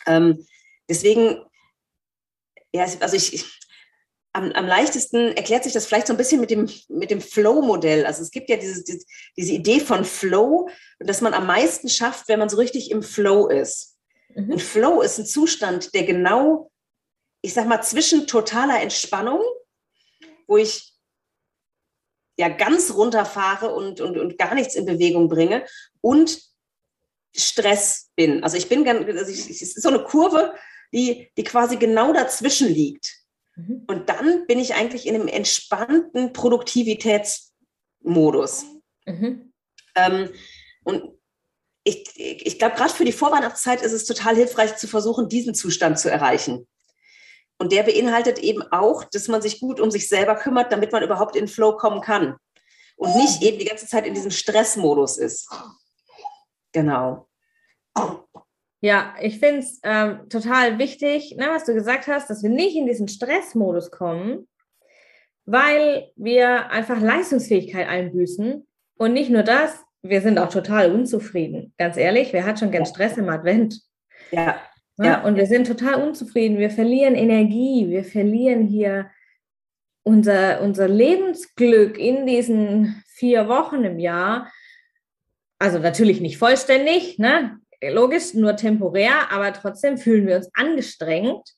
Ähm, 0.06 0.46
deswegen, 0.88 1.44
ja, 2.72 2.86
also 3.00 3.16
ich, 3.16 3.34
ich 3.34 3.59
am, 4.32 4.52
am, 4.52 4.66
leichtesten 4.66 5.36
erklärt 5.36 5.64
sich 5.64 5.72
das 5.72 5.86
vielleicht 5.86 6.06
so 6.06 6.12
ein 6.12 6.16
bisschen 6.16 6.40
mit 6.40 6.50
dem, 6.50 6.68
mit 6.88 7.10
dem 7.10 7.20
Flow-Modell. 7.20 8.06
Also 8.06 8.22
es 8.22 8.30
gibt 8.30 8.48
ja 8.48 8.56
diese, 8.56 8.84
diese, 8.84 9.04
diese, 9.36 9.52
Idee 9.52 9.80
von 9.80 10.04
Flow, 10.04 10.68
dass 10.98 11.20
man 11.20 11.34
am 11.34 11.46
meisten 11.46 11.88
schafft, 11.88 12.28
wenn 12.28 12.38
man 12.38 12.48
so 12.48 12.56
richtig 12.56 12.90
im 12.90 13.02
Flow 13.02 13.48
ist. 13.48 13.96
Mhm. 14.34 14.52
Und 14.52 14.62
Flow 14.62 15.02
ist 15.02 15.18
ein 15.18 15.26
Zustand, 15.26 15.94
der 15.94 16.04
genau, 16.04 16.70
ich 17.42 17.54
sag 17.54 17.66
mal, 17.66 17.82
zwischen 17.82 18.26
totaler 18.26 18.80
Entspannung, 18.80 19.42
wo 20.46 20.56
ich 20.56 20.94
ja 22.38 22.48
ganz 22.48 22.94
runterfahre 22.94 23.74
und, 23.74 24.00
und, 24.00 24.16
und 24.16 24.38
gar 24.38 24.54
nichts 24.54 24.74
in 24.74 24.86
Bewegung 24.86 25.28
bringe 25.28 25.66
und 26.00 26.40
Stress 27.36 28.10
bin. 28.16 28.42
Also 28.42 28.56
ich 28.56 28.68
bin 28.68 28.84
ganz, 28.84 29.06
also 29.06 29.30
ich, 29.30 29.50
es 29.50 29.62
ist 29.62 29.82
so 29.82 29.88
eine 29.88 30.02
Kurve, 30.02 30.54
die, 30.92 31.30
die 31.36 31.44
quasi 31.44 31.76
genau 31.76 32.12
dazwischen 32.12 32.68
liegt. 32.68 33.19
Mhm. 33.60 33.84
Und 33.86 34.08
dann 34.08 34.46
bin 34.46 34.58
ich 34.58 34.74
eigentlich 34.74 35.06
in 35.06 35.14
einem 35.14 35.28
entspannten 35.28 36.32
Produktivitätsmodus. 36.32 38.64
Mhm. 39.06 39.52
Ähm, 39.94 40.30
und 40.84 41.04
ich, 41.84 42.04
ich 42.16 42.58
glaube, 42.58 42.76
gerade 42.76 42.92
für 42.92 43.04
die 43.04 43.12
Vorweihnachtszeit 43.12 43.82
ist 43.82 43.92
es 43.92 44.04
total 44.04 44.34
hilfreich 44.36 44.76
zu 44.76 44.86
versuchen, 44.86 45.28
diesen 45.28 45.54
Zustand 45.54 45.98
zu 45.98 46.10
erreichen. 46.10 46.66
Und 47.58 47.72
der 47.72 47.82
beinhaltet 47.82 48.38
eben 48.38 48.62
auch, 48.72 49.04
dass 49.04 49.28
man 49.28 49.42
sich 49.42 49.60
gut 49.60 49.80
um 49.80 49.90
sich 49.90 50.08
selber 50.08 50.36
kümmert, 50.36 50.72
damit 50.72 50.92
man 50.92 51.02
überhaupt 51.02 51.36
in 51.36 51.48
Flow 51.48 51.76
kommen 51.76 52.00
kann. 52.00 52.36
Und 52.96 53.14
nicht 53.16 53.42
eben 53.42 53.58
die 53.58 53.66
ganze 53.66 53.86
Zeit 53.86 54.06
in 54.06 54.14
diesem 54.14 54.30
Stressmodus 54.30 55.18
ist. 55.18 55.50
Genau. 56.72 57.28
Ja, 58.80 59.14
ich 59.20 59.38
finde 59.38 59.58
es 59.58 59.80
ähm, 59.82 60.28
total 60.30 60.78
wichtig, 60.78 61.36
ne, 61.36 61.48
was 61.50 61.64
du 61.64 61.74
gesagt 61.74 62.06
hast, 62.06 62.30
dass 62.30 62.42
wir 62.42 62.50
nicht 62.50 62.76
in 62.76 62.86
diesen 62.86 63.08
Stressmodus 63.08 63.90
kommen, 63.90 64.48
weil 65.44 66.10
wir 66.16 66.70
einfach 66.70 67.00
Leistungsfähigkeit 67.00 67.88
einbüßen. 67.88 68.66
Und 68.96 69.12
nicht 69.12 69.30
nur 69.30 69.42
das, 69.42 69.84
wir 70.02 70.22
sind 70.22 70.38
auch 70.38 70.48
total 70.48 70.92
unzufrieden. 70.92 71.74
Ganz 71.76 71.96
ehrlich, 71.96 72.32
wer 72.32 72.46
hat 72.46 72.58
schon 72.58 72.70
gern 72.70 72.86
Stress 72.86 73.18
im 73.18 73.28
Advent? 73.28 73.80
Ja. 74.30 74.56
Ne? 74.96 75.06
ja. 75.06 75.24
Und 75.24 75.36
wir 75.36 75.46
sind 75.46 75.66
total 75.66 76.02
unzufrieden. 76.02 76.58
Wir 76.58 76.70
verlieren 76.70 77.14
Energie. 77.14 77.88
Wir 77.88 78.04
verlieren 78.04 78.66
hier 78.66 79.10
unser, 80.02 80.62
unser 80.62 80.88
Lebensglück 80.88 81.98
in 81.98 82.26
diesen 82.26 83.02
vier 83.06 83.48
Wochen 83.48 83.84
im 83.84 83.98
Jahr. 83.98 84.50
Also 85.58 85.78
natürlich 85.78 86.20
nicht 86.22 86.38
vollständig, 86.38 87.18
ne? 87.18 87.58
Logisch, 87.82 88.34
nur 88.34 88.56
temporär, 88.56 89.30
aber 89.30 89.52
trotzdem 89.52 89.96
fühlen 89.96 90.26
wir 90.26 90.36
uns 90.36 90.50
angestrengt 90.54 91.48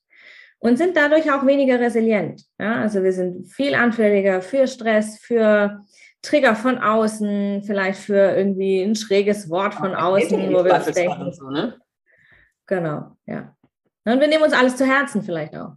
und 0.59 0.77
sind 0.77 0.95
dadurch 0.95 1.31
auch 1.31 1.45
weniger 1.45 1.79
resilient. 1.79 2.43
Ja? 2.59 2.81
Also 2.81 3.03
wir 3.03 3.11
sind 3.11 3.47
viel 3.47 3.75
anfälliger 3.75 4.41
für 4.41 4.67
Stress, 4.67 5.19
für 5.19 5.83
Trigger 6.21 6.55
von 6.55 6.77
außen, 6.77 7.63
vielleicht 7.63 7.99
für 7.99 8.35
irgendwie 8.37 8.81
ein 8.81 8.95
schräges 8.95 9.49
Wort 9.49 9.73
von 9.73 9.93
außen, 9.93 10.53
wo 10.53 10.63
wir 10.63 10.75
uns 10.75 10.85
denken. 10.85 11.33
So, 11.33 11.49
ne? 11.49 11.77
Genau, 12.65 13.17
ja. 13.25 13.55
Und 14.05 14.19
wir 14.19 14.27
nehmen 14.27 14.43
uns 14.43 14.53
alles 14.53 14.77
zu 14.77 14.85
Herzen 14.85 15.21
vielleicht 15.21 15.55
auch. 15.55 15.73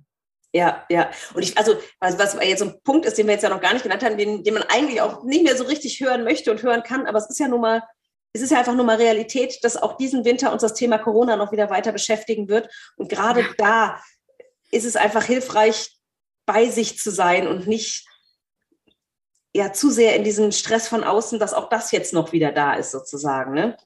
Ja, 0.52 0.84
ja. 0.88 1.10
Und 1.34 1.42
ich, 1.42 1.58
also, 1.58 1.74
was, 2.00 2.16
was 2.18 2.38
jetzt 2.42 2.60
so 2.60 2.66
ein 2.66 2.80
Punkt 2.82 3.06
ist, 3.06 3.18
den 3.18 3.26
wir 3.26 3.34
jetzt 3.34 3.42
ja 3.42 3.50
noch 3.50 3.60
gar 3.60 3.72
nicht 3.72 3.82
genannt 3.82 4.04
haben, 4.04 4.16
den, 4.16 4.42
den 4.44 4.54
man 4.54 4.62
eigentlich 4.68 5.00
auch 5.00 5.24
nicht 5.24 5.44
mehr 5.44 5.56
so 5.56 5.64
richtig 5.64 6.00
hören 6.00 6.24
möchte 6.24 6.50
und 6.50 6.62
hören 6.62 6.82
kann, 6.82 7.06
aber 7.06 7.18
es 7.18 7.28
ist 7.28 7.40
ja 7.40 7.48
nun 7.48 7.60
mal 7.60 7.82
es 8.36 8.42
ist 8.42 8.50
ja 8.50 8.58
einfach 8.58 8.74
nur 8.74 8.84
mal 8.84 8.96
Realität, 8.96 9.64
dass 9.64 9.76
auch 9.76 9.96
diesen 9.96 10.24
Winter 10.26 10.52
uns 10.52 10.60
das 10.60 10.74
Thema 10.74 10.98
Corona 10.98 11.36
noch 11.36 11.52
wieder 11.52 11.70
weiter 11.70 11.90
beschäftigen 11.90 12.48
wird. 12.48 12.68
Und 12.96 13.08
gerade 13.08 13.40
ja. 13.40 13.46
da 13.56 14.00
ist 14.70 14.84
es 14.84 14.94
einfach 14.94 15.24
hilfreich, 15.24 15.90
bei 16.44 16.68
sich 16.68 16.98
zu 16.98 17.10
sein 17.10 17.48
und 17.48 17.66
nicht 17.66 18.06
ja 19.54 19.72
zu 19.72 19.90
sehr 19.90 20.14
in 20.16 20.22
diesem 20.22 20.52
Stress 20.52 20.86
von 20.86 21.02
außen, 21.02 21.38
dass 21.38 21.54
auch 21.54 21.68
das 21.70 21.90
jetzt 21.92 22.12
noch 22.12 22.32
wieder 22.32 22.52
da 22.52 22.74
ist, 22.74 22.92
sozusagen. 22.92 23.54
Ne? 23.54 23.76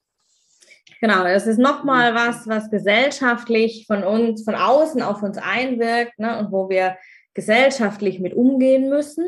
Genau, 1.00 1.24
es 1.24 1.46
ist 1.46 1.58
nochmal 1.58 2.14
was, 2.14 2.46
was 2.48 2.70
gesellschaftlich 2.70 3.86
von 3.86 4.02
uns, 4.02 4.44
von 4.44 4.56
außen 4.56 5.00
auf 5.00 5.22
uns 5.22 5.38
einwirkt 5.38 6.18
ne, 6.18 6.38
und 6.38 6.52
wo 6.52 6.68
wir 6.68 6.98
gesellschaftlich 7.32 8.18
mit 8.18 8.34
umgehen 8.34 8.90
müssen. 8.90 9.24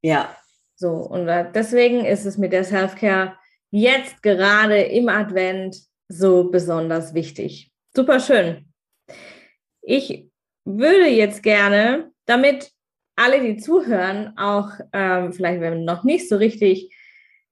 Ja. 0.00 0.34
So, 0.76 0.92
und 0.92 1.26
deswegen 1.26 2.06
ist 2.06 2.24
es 2.24 2.38
mit 2.38 2.52
der 2.52 2.64
Self-Care 2.64 3.36
jetzt 3.70 4.22
gerade 4.22 4.80
im 4.80 5.08
Advent 5.08 5.76
so 6.08 6.50
besonders 6.50 7.14
wichtig. 7.14 7.70
Super 7.94 8.20
schön. 8.20 8.66
Ich 9.82 10.26
würde 10.64 11.08
jetzt 11.08 11.42
gerne, 11.42 12.10
damit 12.26 12.70
alle, 13.16 13.40
die 13.40 13.56
zuhören, 13.56 14.36
auch 14.36 14.70
ähm, 14.92 15.32
vielleicht, 15.32 15.60
wenn 15.60 15.84
noch 15.84 16.04
nicht 16.04 16.28
so 16.28 16.36
richtig 16.36 16.94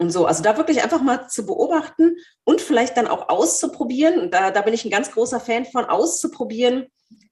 und 0.00 0.10
so. 0.10 0.24
Also 0.24 0.42
da 0.42 0.56
wirklich 0.56 0.82
einfach 0.82 1.02
mal 1.02 1.28
zu 1.28 1.44
beobachten 1.44 2.16
und 2.44 2.62
vielleicht 2.62 2.96
dann 2.96 3.06
auch 3.06 3.28
auszuprobieren. 3.28 4.18
Und 4.18 4.32
da, 4.32 4.50
da 4.50 4.62
bin 4.62 4.72
ich 4.72 4.86
ein 4.86 4.90
ganz 4.90 5.10
großer 5.10 5.40
Fan 5.40 5.66
von, 5.66 5.84
auszuprobieren. 5.84 6.86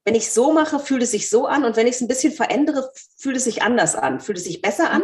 Wenn 0.05 0.13
ich 0.13 0.31
so 0.31 0.53
mache, 0.53 0.79
fühlt 0.79 1.01
es 1.01 1.11
sich 1.11 1.29
so 1.29 1.47
an. 1.47 1.65
Und 1.65 1.75
wenn 1.75 1.87
ich 1.87 1.95
es 1.95 2.01
ein 2.01 2.07
bisschen 2.07 2.31
verändere, 2.31 2.91
fühlt 3.17 3.37
es 3.37 3.45
sich 3.45 3.63
anders 3.63 3.95
an. 3.95 4.19
Fühlt 4.19 4.37
es 4.37 4.43
sich 4.43 4.61
besser 4.61 4.91
an 4.91 5.01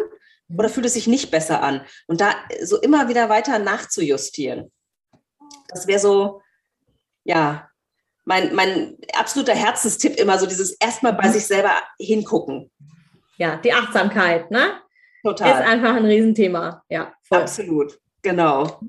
mhm. 0.48 0.60
oder 0.60 0.70
fühlt 0.70 0.86
es 0.86 0.94
sich 0.94 1.08
nicht 1.08 1.32
besser 1.32 1.64
an? 1.64 1.82
Und 2.06 2.22
da 2.22 2.36
so 2.62 2.80
immer 2.80 3.10
wieder 3.10 3.30
weiter 3.30 3.58
nachzujustieren. 3.58 4.72
Das 5.70 5.88
wäre 5.88 6.00
so, 6.00 6.44
ja, 7.24 7.68
mein, 8.26 8.54
mein 8.54 8.96
absoluter 9.18 9.56
Herzenstipp 9.56 10.20
immer 10.20 10.38
so 10.38 10.46
dieses 10.46 10.74
erstmal 10.74 11.14
bei 11.14 11.30
mhm. 11.30 11.34
sich 11.34 11.48
selber 11.48 11.74
hingucken. 12.00 12.70
Ja, 13.38 13.58
die 13.58 13.74
Achtsamkeit, 13.74 14.52
ne? 14.52 14.82
Total. 15.26 15.50
Ist 15.50 15.68
einfach 15.68 15.96
ein 15.96 16.06
Riesenthema. 16.06 16.84
Ja, 16.88 17.12
voll. 17.24 17.42
Absolut, 17.42 18.00
genau. 18.22 18.80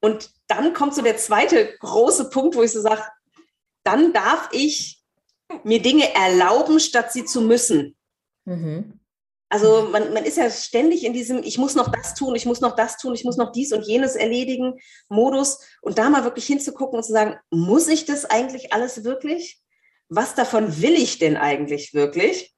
Und 0.00 0.28
dann 0.48 0.72
kommt 0.72 0.92
so 0.92 1.02
der 1.02 1.16
zweite 1.18 1.76
große 1.78 2.30
Punkt, 2.30 2.56
wo 2.56 2.64
ich 2.64 2.72
so 2.72 2.80
sage, 2.80 3.02
dann 3.84 4.12
darf 4.12 4.48
ich 4.50 5.00
mir 5.62 5.80
Dinge 5.80 6.12
erlauben, 6.14 6.80
statt 6.80 7.12
sie 7.12 7.24
zu 7.24 7.42
müssen. 7.42 7.96
Mhm. 8.44 8.98
Also 9.48 9.88
man, 9.92 10.12
man 10.12 10.24
ist 10.24 10.36
ja 10.36 10.50
ständig 10.50 11.04
in 11.04 11.12
diesem, 11.12 11.44
ich 11.44 11.58
muss 11.58 11.76
noch 11.76 11.92
das 11.92 12.14
tun, 12.14 12.34
ich 12.34 12.44
muss 12.44 12.60
noch 12.60 12.74
das 12.74 12.98
tun, 12.98 13.14
ich 13.14 13.22
muss 13.22 13.36
noch 13.36 13.52
dies 13.52 13.72
und 13.72 13.86
jenes 13.86 14.16
erledigen, 14.16 14.80
Modus. 15.08 15.60
Und 15.80 15.96
da 15.96 16.10
mal 16.10 16.24
wirklich 16.24 16.46
hinzugucken 16.46 16.96
und 16.98 17.04
zu 17.04 17.12
sagen, 17.12 17.36
muss 17.50 17.86
ich 17.86 18.04
das 18.04 18.24
eigentlich 18.24 18.72
alles 18.72 19.04
wirklich? 19.04 19.60
Was 20.08 20.34
davon 20.34 20.82
will 20.82 20.94
ich 20.94 21.20
denn 21.20 21.36
eigentlich 21.36 21.94
wirklich? 21.94 22.52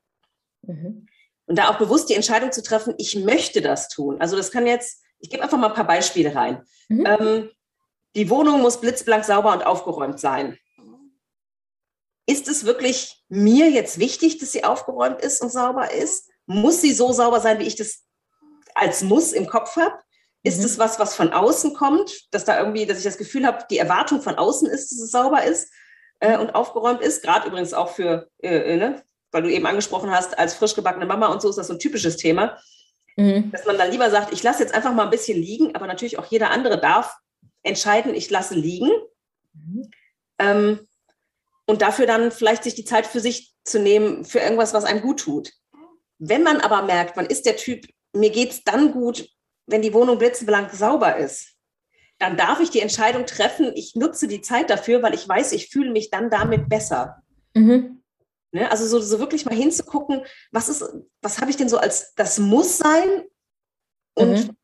Mhm. 0.63 1.07
Und 1.51 1.57
da 1.57 1.69
auch 1.69 1.79
bewusst 1.79 2.09
die 2.09 2.15
Entscheidung 2.15 2.53
zu 2.53 2.63
treffen, 2.63 2.95
ich 2.97 3.17
möchte 3.17 3.61
das 3.61 3.89
tun. 3.89 4.21
Also 4.21 4.37
das 4.37 4.53
kann 4.53 4.69
jetzt, 4.69 5.03
ich 5.19 5.31
gebe 5.31 5.43
einfach 5.43 5.59
mal 5.59 5.67
ein 5.67 5.75
paar 5.75 5.85
Beispiele 5.85 6.33
rein. 6.33 6.63
Mhm. 6.89 7.07
Ähm, 7.07 7.51
die 8.15 8.31
Wohnung 8.31 8.61
muss 8.61 8.81
blitzblank 8.81 9.25
sauber 9.25 9.53
und 9.53 9.67
aufgeräumt 9.67 10.21
sein. 10.21 10.57
Ist 12.25 12.47
es 12.47 12.67
wirklich 12.67 13.25
mir 13.29 13.69
jetzt 13.69 13.99
wichtig, 13.99 14.39
dass 14.39 14.53
sie 14.53 14.63
aufgeräumt 14.63 15.21
ist 15.23 15.43
und 15.43 15.51
sauber 15.51 15.93
ist? 15.93 16.31
Muss 16.47 16.83
sie 16.83 16.93
so 16.93 17.13
sauber 17.13 17.41
sein, 17.41 17.59
wie 17.59 17.67
ich 17.67 17.75
das 17.75 18.05
als 18.77 19.03
Muss 19.03 19.33
im 19.33 19.49
Kopf 19.49 19.75
habe? 19.75 19.99
Ist 20.45 20.61
mhm. 20.61 20.67
es 20.67 20.79
was, 20.79 21.01
was 21.01 21.17
von 21.17 21.33
außen 21.33 21.75
kommt, 21.75 22.33
dass 22.33 22.45
da 22.45 22.61
irgendwie, 22.61 22.87
dass 22.87 22.99
ich 22.99 23.05
das 23.05 23.19
Gefühl 23.19 23.45
habe, 23.45 23.65
die 23.69 23.79
Erwartung 23.79 24.23
von 24.23 24.37
außen 24.37 24.69
ist, 24.71 24.93
dass 24.93 25.01
es 25.01 25.11
sauber 25.11 25.43
ist 25.43 25.73
äh, 26.21 26.39
und 26.39 26.55
aufgeräumt 26.55 27.01
ist? 27.01 27.25
Gerade 27.25 27.49
übrigens 27.49 27.75
auch 27.75 27.89
für, 27.89 28.31
äh, 28.39 28.75
äh 28.75 28.77
ne? 28.77 29.03
Weil 29.33 29.43
du 29.43 29.51
eben 29.51 29.67
angesprochen 29.67 30.11
hast, 30.11 30.39
als 30.39 30.55
frisch 30.55 30.75
gebackene 30.75 31.07
Mama 31.07 31.29
und 31.29 31.43
so 31.43 31.49
ist 31.49 31.57
das 31.57 31.69
so 31.69 31.75
ein 31.75 31.79
typisches 31.79 32.17
Thema, 32.17 32.59
mhm. 33.17 33.51
dass 33.53 33.65
man 33.65 33.79
dann 33.79 33.91
lieber 33.91 34.11
sagt, 34.11 34.33
ich 34.33 34.43
lasse 34.43 34.63
jetzt 34.63 34.75
einfach 34.75 34.93
mal 34.93 35.05
ein 35.05 35.11
bisschen 35.11 35.41
liegen, 35.41 35.75
aber 35.75 35.87
natürlich 35.87 36.19
auch 36.19 36.27
jeder 36.27 36.51
andere 36.51 36.81
darf 36.81 37.17
entscheiden, 37.63 38.15
ich 38.15 38.31
lasse 38.31 38.55
liegen. 38.55 38.91
Mhm. 39.53 39.91
Ähm, 40.39 40.81
und 41.67 41.83
dafür 41.83 42.07
dann 42.07 42.33
vielleicht 42.33 42.65
sich 42.65 42.75
die 42.75 42.85
Zeit 42.85 43.07
für 43.07 43.21
sich 43.21 43.55
zu 43.65 43.79
nehmen, 43.79 44.25
für 44.25 44.41
irgendwas, 44.41 44.75
was 44.75 44.85
einem 44.85 45.03
gut 45.03 45.21
tut. 45.21 45.53
Wenn 46.19 46.43
man 46.43 46.61
aber 46.61 46.83
merkt, 46.83 47.17
man 47.17 47.27
ist 47.27 47.47
der 47.47 47.57
Typ, 47.57 47.87
mir 48.13 48.31
geht 48.31 48.51
es 48.51 48.65
dann 48.65 48.93
gut, 48.93 49.29
wenn 49.67 49.83
die 49.83 49.95
Wohnung 49.95 50.19
blitzblank 50.19 50.73
sauber 50.73 51.17
ist, 51.17 51.55
dann 52.19 52.37
darf 52.37 52.61
ich 52.61 52.71
die 52.71 52.81
Entscheidung 52.81 53.25
treffen, 53.25 53.73
ich 53.75 53.95
nutze 53.95 54.29
die 54.29 54.43
Zeit 54.43 54.69
dafür, 54.69 55.03
weil 55.03 55.15
ich 55.15 55.27
weiß, 55.27 55.53
ich 55.53 55.69
fühle 55.69 55.91
mich 55.91 56.11
dann 56.11 56.29
damit 56.29 56.69
besser. 56.69 57.23
Mhm. 57.55 58.00
Ne? 58.53 58.71
Also 58.71 58.87
so, 58.87 59.01
so 59.01 59.19
wirklich 59.19 59.45
mal 59.45 59.55
hinzugucken, 59.55 60.25
was 60.51 60.69
ist, 60.69 60.85
was 61.23 61.41
habe 61.41 61.51
ich 61.51 61.57
denn 61.57 61.69
so 61.69 61.79
als 61.79 62.15
das 62.15 62.39
muss 62.39 62.79
sein 62.79 63.25
und 64.15 64.49
mhm. 64.49 64.57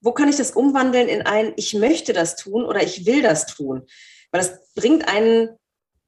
wo 0.00 0.12
kann 0.12 0.28
ich 0.28 0.36
das 0.36 0.52
umwandeln 0.52 1.08
in 1.08 1.22
ein, 1.22 1.52
ich 1.56 1.74
möchte 1.74 2.12
das 2.12 2.36
tun 2.36 2.64
oder 2.64 2.82
ich 2.82 3.06
will 3.06 3.22
das 3.22 3.46
tun. 3.46 3.86
Weil 4.30 4.40
das 4.40 4.72
bringt 4.74 5.06
einen 5.08 5.56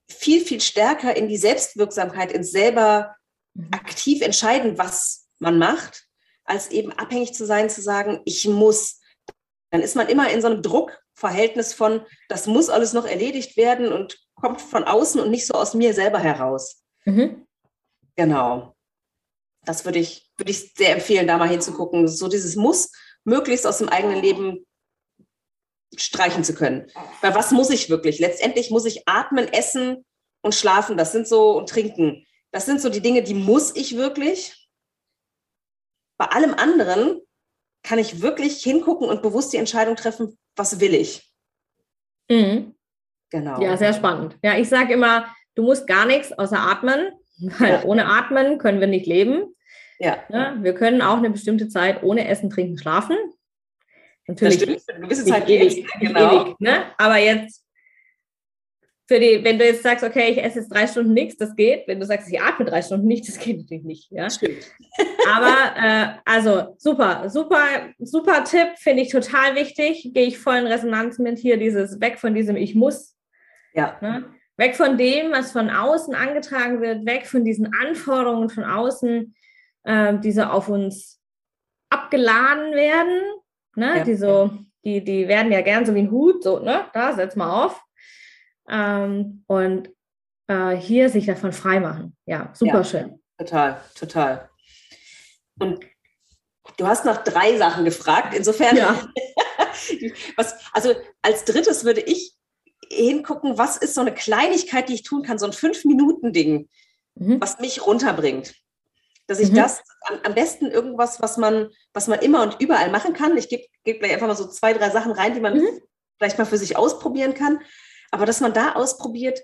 viel, 0.08 0.44
viel 0.44 0.60
stärker 0.60 1.16
in 1.16 1.28
die 1.28 1.36
Selbstwirksamkeit, 1.36 2.32
ins 2.32 2.50
selber 2.50 3.16
mhm. 3.54 3.68
aktiv 3.72 4.22
entscheiden, 4.22 4.78
was 4.78 5.28
man 5.38 5.58
macht, 5.58 6.06
als 6.44 6.70
eben 6.70 6.92
abhängig 6.92 7.34
zu 7.34 7.46
sein, 7.46 7.70
zu 7.70 7.82
sagen, 7.82 8.20
ich 8.24 8.46
muss. 8.48 9.00
Dann 9.70 9.82
ist 9.82 9.96
man 9.96 10.08
immer 10.08 10.30
in 10.30 10.40
so 10.40 10.46
einem 10.46 10.62
Druckverhältnis 10.62 11.74
von, 11.74 12.06
das 12.28 12.46
muss 12.46 12.68
alles 12.68 12.92
noch 12.92 13.04
erledigt 13.04 13.56
werden 13.56 13.92
und 13.92 14.18
kommt 14.36 14.60
von 14.60 14.84
außen 14.84 15.20
und 15.20 15.30
nicht 15.30 15.46
so 15.46 15.54
aus 15.54 15.74
mir 15.74 15.92
selber 15.92 16.20
heraus. 16.20 16.85
Mhm. 17.06 17.46
Genau. 18.16 18.74
Das 19.64 19.84
würde 19.84 19.98
ich, 19.98 20.30
würde 20.36 20.50
ich 20.50 20.74
sehr 20.74 20.92
empfehlen, 20.92 21.26
da 21.26 21.38
mal 21.38 21.48
hinzugucken. 21.48 22.06
So 22.08 22.28
dieses 22.28 22.56
Muss 22.56 22.92
möglichst 23.24 23.66
aus 23.66 23.78
dem 23.78 23.88
eigenen 23.88 24.20
Leben 24.22 24.66
streichen 25.96 26.44
zu 26.44 26.54
können. 26.54 26.90
Weil 27.20 27.34
was 27.34 27.52
muss 27.52 27.70
ich 27.70 27.88
wirklich? 27.88 28.18
Letztendlich 28.18 28.70
muss 28.70 28.84
ich 28.84 29.08
atmen, 29.08 29.48
essen 29.48 30.04
und 30.42 30.54
schlafen. 30.54 30.96
Das 30.96 31.12
sind 31.12 31.26
so 31.26 31.56
und 31.56 31.68
trinken. 31.68 32.26
Das 32.52 32.66
sind 32.66 32.80
so 32.80 32.88
die 32.88 33.00
Dinge, 33.00 33.22
die 33.22 33.34
muss 33.34 33.74
ich 33.74 33.96
wirklich. 33.96 34.68
Bei 36.18 36.26
allem 36.26 36.54
anderen 36.54 37.20
kann 37.82 37.98
ich 37.98 38.22
wirklich 38.22 38.62
hingucken 38.62 39.08
und 39.08 39.22
bewusst 39.22 39.52
die 39.52 39.58
Entscheidung 39.58 39.96
treffen, 39.96 40.38
was 40.56 40.80
will 40.80 40.94
ich. 40.94 41.32
Mhm. 42.30 42.74
Genau. 43.30 43.60
Ja, 43.60 43.76
sehr 43.76 43.92
spannend. 43.92 44.38
Ja, 44.42 44.56
ich 44.56 44.68
sage 44.68 44.94
immer, 44.94 45.32
du 45.56 45.62
musst 45.62 45.86
gar 45.86 46.06
nichts 46.06 46.32
außer 46.32 46.58
atmen, 46.58 47.10
weil 47.58 47.72
ja. 47.72 47.84
ohne 47.84 48.06
Atmen 48.06 48.58
können 48.58 48.80
wir 48.80 48.86
nicht 48.86 49.06
leben. 49.06 49.54
Ja. 49.98 50.18
ja. 50.28 50.56
Wir 50.60 50.74
können 50.74 51.02
auch 51.02 51.16
eine 51.16 51.30
bestimmte 51.30 51.68
Zeit 51.68 52.02
ohne 52.02 52.28
Essen, 52.28 52.50
Trinken, 52.50 52.78
Schlafen. 52.78 53.16
Natürlich. 54.28 54.58
Das 54.58 54.64
stimmt, 54.64 54.82
eine 54.88 55.00
gewisse 55.06 55.24
Zeit 55.24 55.48
ewig, 55.48 55.86
genau. 56.00 56.44
Ewig, 56.44 56.60
ne? 56.60 56.84
Aber 56.98 57.16
jetzt 57.16 57.66
für 59.08 59.20
die, 59.20 59.42
wenn 59.44 59.58
du 59.58 59.64
jetzt 59.64 59.84
sagst, 59.84 60.04
okay, 60.04 60.32
ich 60.32 60.42
esse 60.42 60.58
jetzt 60.58 60.68
drei 60.68 60.86
Stunden 60.86 61.14
nichts, 61.14 61.36
das 61.36 61.54
geht. 61.54 61.86
Wenn 61.86 62.00
du 62.00 62.06
sagst, 62.06 62.28
ich 62.30 62.40
atme 62.40 62.64
drei 62.64 62.82
Stunden 62.82 63.06
nicht, 63.06 63.28
das 63.28 63.38
geht 63.38 63.58
natürlich 63.58 63.84
nicht. 63.84 64.10
Ja? 64.10 64.28
Stimmt. 64.28 64.64
Aber 65.32 65.76
äh, 65.76 66.08
also 66.24 66.74
super, 66.78 67.30
super, 67.30 67.58
super 68.00 68.42
Tipp, 68.42 68.70
finde 68.78 69.02
ich 69.02 69.10
total 69.10 69.54
wichtig. 69.54 70.10
Gehe 70.12 70.26
ich 70.26 70.38
voll 70.38 70.56
in 70.56 70.66
Resonanz 70.66 71.20
mit 71.20 71.38
hier, 71.38 71.56
dieses 71.56 72.00
weg 72.00 72.18
von 72.18 72.34
diesem 72.34 72.56
Ich 72.56 72.74
muss. 72.74 73.16
Ja. 73.74 73.96
Ne? 74.00 74.24
Weg 74.56 74.76
von 74.76 74.96
dem, 74.96 75.32
was 75.32 75.52
von 75.52 75.70
außen 75.70 76.14
angetragen 76.14 76.80
wird, 76.80 77.04
weg 77.06 77.26
von 77.26 77.44
diesen 77.44 77.74
Anforderungen 77.74 78.48
von 78.48 78.64
außen, 78.64 79.34
äh, 79.84 80.18
die 80.18 80.32
so 80.32 80.42
auf 80.42 80.68
uns 80.68 81.20
abgeladen 81.90 82.72
werden. 82.72 83.22
Ne? 83.74 83.98
Ja. 83.98 84.04
Die 84.04 84.14
so, 84.14 84.50
die, 84.84 85.04
die 85.04 85.28
werden 85.28 85.52
ja 85.52 85.60
gern 85.60 85.84
so 85.84 85.94
wie 85.94 86.00
ein 86.00 86.10
Hut, 86.10 86.42
so, 86.42 86.58
ne? 86.60 86.86
Da, 86.94 87.12
setz 87.12 87.36
mal 87.36 87.64
auf 87.64 87.82
ähm, 88.68 89.44
und 89.46 89.90
äh, 90.48 90.74
hier 90.76 91.10
sich 91.10 91.26
davon 91.26 91.52
freimachen. 91.52 92.16
Ja, 92.26 92.50
super 92.54 92.78
ja, 92.78 92.84
schön. 92.84 93.22
Total, 93.38 93.80
total. 93.94 94.48
Und 95.58 95.84
du 96.76 96.86
hast 96.86 97.04
nach 97.04 97.22
drei 97.22 97.56
Sachen 97.56 97.84
gefragt. 97.84 98.34
Insofern, 98.34 98.76
ja. 98.76 98.98
was, 100.36 100.54
also 100.72 100.94
als 101.22 101.44
drittes 101.44 101.84
würde 101.84 102.00
ich 102.00 102.35
hingucken, 102.90 103.58
was 103.58 103.76
ist 103.76 103.94
so 103.94 104.00
eine 104.00 104.14
Kleinigkeit, 104.14 104.88
die 104.88 104.94
ich 104.94 105.02
tun 105.02 105.22
kann, 105.22 105.38
so 105.38 105.46
ein 105.46 105.52
Fünf-Minuten-Ding, 105.52 106.68
mhm. 107.14 107.40
was 107.40 107.58
mich 107.58 107.86
runterbringt. 107.86 108.54
Dass 109.26 109.40
ich 109.40 109.50
mhm. 109.50 109.56
das 109.56 109.82
am, 110.02 110.20
am, 110.24 110.34
besten 110.34 110.66
irgendwas, 110.66 111.20
was 111.20 111.36
man, 111.36 111.70
was 111.92 112.06
man 112.06 112.20
immer 112.20 112.42
und 112.42 112.60
überall 112.60 112.90
machen 112.90 113.12
kann. 113.12 113.36
Ich 113.36 113.48
gebe 113.48 113.64
geb 113.84 113.98
gleich 113.98 114.12
einfach 114.12 114.28
mal 114.28 114.36
so 114.36 114.46
zwei, 114.46 114.72
drei 114.72 114.90
Sachen 114.90 115.12
rein, 115.12 115.34
die 115.34 115.40
man 115.40 115.58
mhm. 115.58 115.80
vielleicht 116.18 116.38
mal 116.38 116.44
für 116.44 116.58
sich 116.58 116.76
ausprobieren 116.76 117.34
kann. 117.34 117.60
Aber 118.12 118.24
dass 118.24 118.40
man 118.40 118.52
da 118.52 118.72
ausprobiert, 118.72 119.40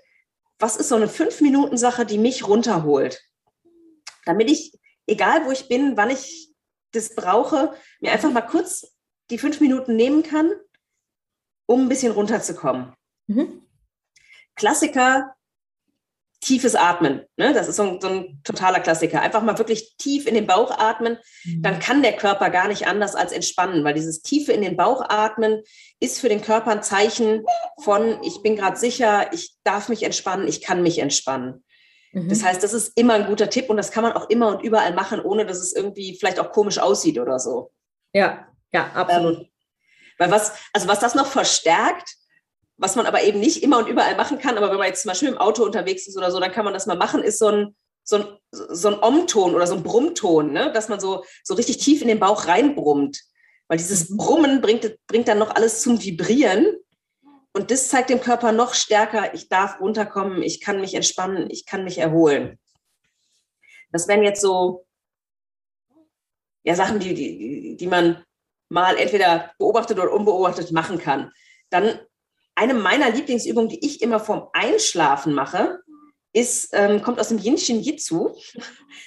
was 0.59 0.77
ist 0.77 0.89
so 0.89 0.95
eine 0.95 1.09
Fünf-Minuten-Sache, 1.09 2.05
die 2.05 2.17
mich 2.17 2.47
runterholt, 2.47 3.21
damit 4.25 4.49
ich, 4.49 4.79
egal 5.05 5.45
wo 5.45 5.51
ich 5.51 5.67
bin, 5.67 5.97
wann 5.97 6.09
ich 6.09 6.53
das 6.93 7.15
brauche, 7.15 7.73
mir 7.99 8.11
einfach 8.11 8.31
mal 8.31 8.41
kurz 8.41 8.95
die 9.29 9.37
fünf 9.37 9.59
Minuten 9.59 9.95
nehmen 9.95 10.23
kann, 10.23 10.51
um 11.65 11.81
ein 11.81 11.89
bisschen 11.89 12.13
runterzukommen. 12.13 12.93
Mhm. 13.27 13.61
Klassiker 14.55 15.35
tiefes 16.43 16.75
Atmen. 16.75 17.21
Ne? 17.37 17.53
Das 17.53 17.67
ist 17.67 17.77
so 17.77 17.83
ein, 17.83 18.01
so 18.01 18.07
ein, 18.07 18.41
totaler 18.43 18.79
Klassiker. 18.79 19.21
Einfach 19.21 19.41
mal 19.41 19.57
wirklich 19.57 19.95
tief 19.97 20.27
in 20.27 20.35
den 20.35 20.45
Bauch 20.45 20.77
atmen. 20.77 21.17
Dann 21.59 21.75
mhm. 21.75 21.79
kann 21.79 22.03
der 22.03 22.13
Körper 22.13 22.49
gar 22.49 22.67
nicht 22.67 22.85
anders 22.85 23.15
als 23.15 23.31
entspannen, 23.31 23.83
weil 23.83 23.93
dieses 23.93 24.21
tiefe 24.21 24.51
in 24.51 24.61
den 24.61 24.75
Bauch 24.75 25.03
atmen 25.07 25.61
ist 25.99 26.19
für 26.19 26.29
den 26.29 26.41
Körper 26.41 26.71
ein 26.71 26.83
Zeichen 26.83 27.45
von, 27.81 28.21
ich 28.23 28.41
bin 28.43 28.55
gerade 28.55 28.77
sicher, 28.77 29.31
ich 29.33 29.55
darf 29.63 29.89
mich 29.89 30.03
entspannen, 30.03 30.47
ich 30.47 30.61
kann 30.61 30.83
mich 30.83 30.99
entspannen. 30.99 31.63
Mhm. 32.11 32.29
Das 32.29 32.43
heißt, 32.43 32.61
das 32.61 32.73
ist 32.73 32.97
immer 32.97 33.13
ein 33.13 33.27
guter 33.27 33.49
Tipp 33.49 33.69
und 33.69 33.77
das 33.77 33.91
kann 33.91 34.03
man 34.03 34.13
auch 34.13 34.29
immer 34.29 34.49
und 34.49 34.63
überall 34.63 34.93
machen, 34.93 35.21
ohne 35.21 35.45
dass 35.45 35.59
es 35.59 35.73
irgendwie 35.73 36.17
vielleicht 36.19 36.39
auch 36.39 36.51
komisch 36.51 36.79
aussieht 36.79 37.19
oder 37.19 37.39
so. 37.39 37.71
Ja, 38.13 38.47
ja, 38.73 38.91
absolut. 38.93 39.39
Ähm, 39.39 39.47
weil 40.19 40.31
was, 40.31 40.53
also 40.73 40.87
was 40.87 40.99
das 40.99 41.15
noch 41.15 41.27
verstärkt, 41.27 42.15
was 42.83 42.97
man 42.97 43.05
aber 43.05 43.23
eben 43.23 43.39
nicht 43.39 43.63
immer 43.63 43.77
und 43.77 43.87
überall 43.87 44.17
machen 44.17 44.39
kann, 44.39 44.57
aber 44.57 44.69
wenn 44.69 44.77
man 44.77 44.87
jetzt 44.87 45.03
zum 45.03 45.09
Beispiel 45.09 45.29
im 45.29 45.37
Auto 45.37 45.63
unterwegs 45.63 46.05
ist 46.05 46.17
oder 46.17 46.29
so, 46.31 46.39
dann 46.41 46.51
kann 46.51 46.65
man 46.65 46.73
das 46.73 46.85
mal 46.85 46.97
machen, 46.97 47.23
ist 47.23 47.39
so 47.39 47.47
ein, 47.47 47.75
so 48.03 48.17
ein, 48.17 48.25
so 48.51 48.89
ein 48.89 49.01
Om-Ton 49.01 49.55
oder 49.55 49.65
so 49.65 49.75
ein 49.75 49.83
Brummton, 49.83 50.51
ne? 50.51 50.69
dass 50.73 50.89
man 50.89 50.99
so, 50.99 51.23
so 51.45 51.53
richtig 51.53 51.77
tief 51.77 52.01
in 52.01 52.09
den 52.09 52.19
Bauch 52.19 52.45
reinbrummt. 52.45 53.21
Weil 53.69 53.77
dieses 53.77 54.09
mhm. 54.09 54.17
Brummen 54.17 54.61
bringt, 54.61 54.97
bringt 55.07 55.29
dann 55.29 55.39
noch 55.39 55.55
alles 55.55 55.81
zum 55.81 56.03
Vibrieren. 56.03 56.75
Und 57.53 57.71
das 57.71 57.87
zeigt 57.87 58.09
dem 58.09 58.19
Körper 58.19 58.51
noch 58.51 58.73
stärker, 58.73 59.33
ich 59.33 59.47
darf 59.47 59.79
runterkommen, 59.79 60.43
ich 60.43 60.59
kann 60.59 60.81
mich 60.81 60.93
entspannen, 60.93 61.49
ich 61.49 61.65
kann 61.65 61.85
mich 61.85 61.99
erholen. 61.99 62.59
Das 63.93 64.09
wären 64.09 64.23
jetzt 64.23 64.41
so 64.41 64.85
ja, 66.63 66.75
Sachen, 66.75 66.99
die, 66.99 67.13
die, 67.13 67.77
die 67.77 67.87
man 67.87 68.25
mal 68.67 68.97
entweder 68.97 69.53
beobachtet 69.57 69.99
oder 69.99 70.11
unbeobachtet 70.11 70.73
machen 70.73 70.97
kann. 70.97 71.31
Dann 71.69 71.97
eine 72.55 72.73
meiner 72.73 73.09
Lieblingsübungen, 73.09 73.69
die 73.69 73.85
ich 73.85 74.01
immer 74.01 74.19
vorm 74.19 74.47
Einschlafen 74.53 75.33
mache, 75.33 75.79
ist, 76.33 76.69
ähm, 76.73 77.01
kommt 77.01 77.19
aus 77.19 77.29
dem 77.29 77.37
Yinshin 77.37 77.81
Jitsu. 77.81 78.35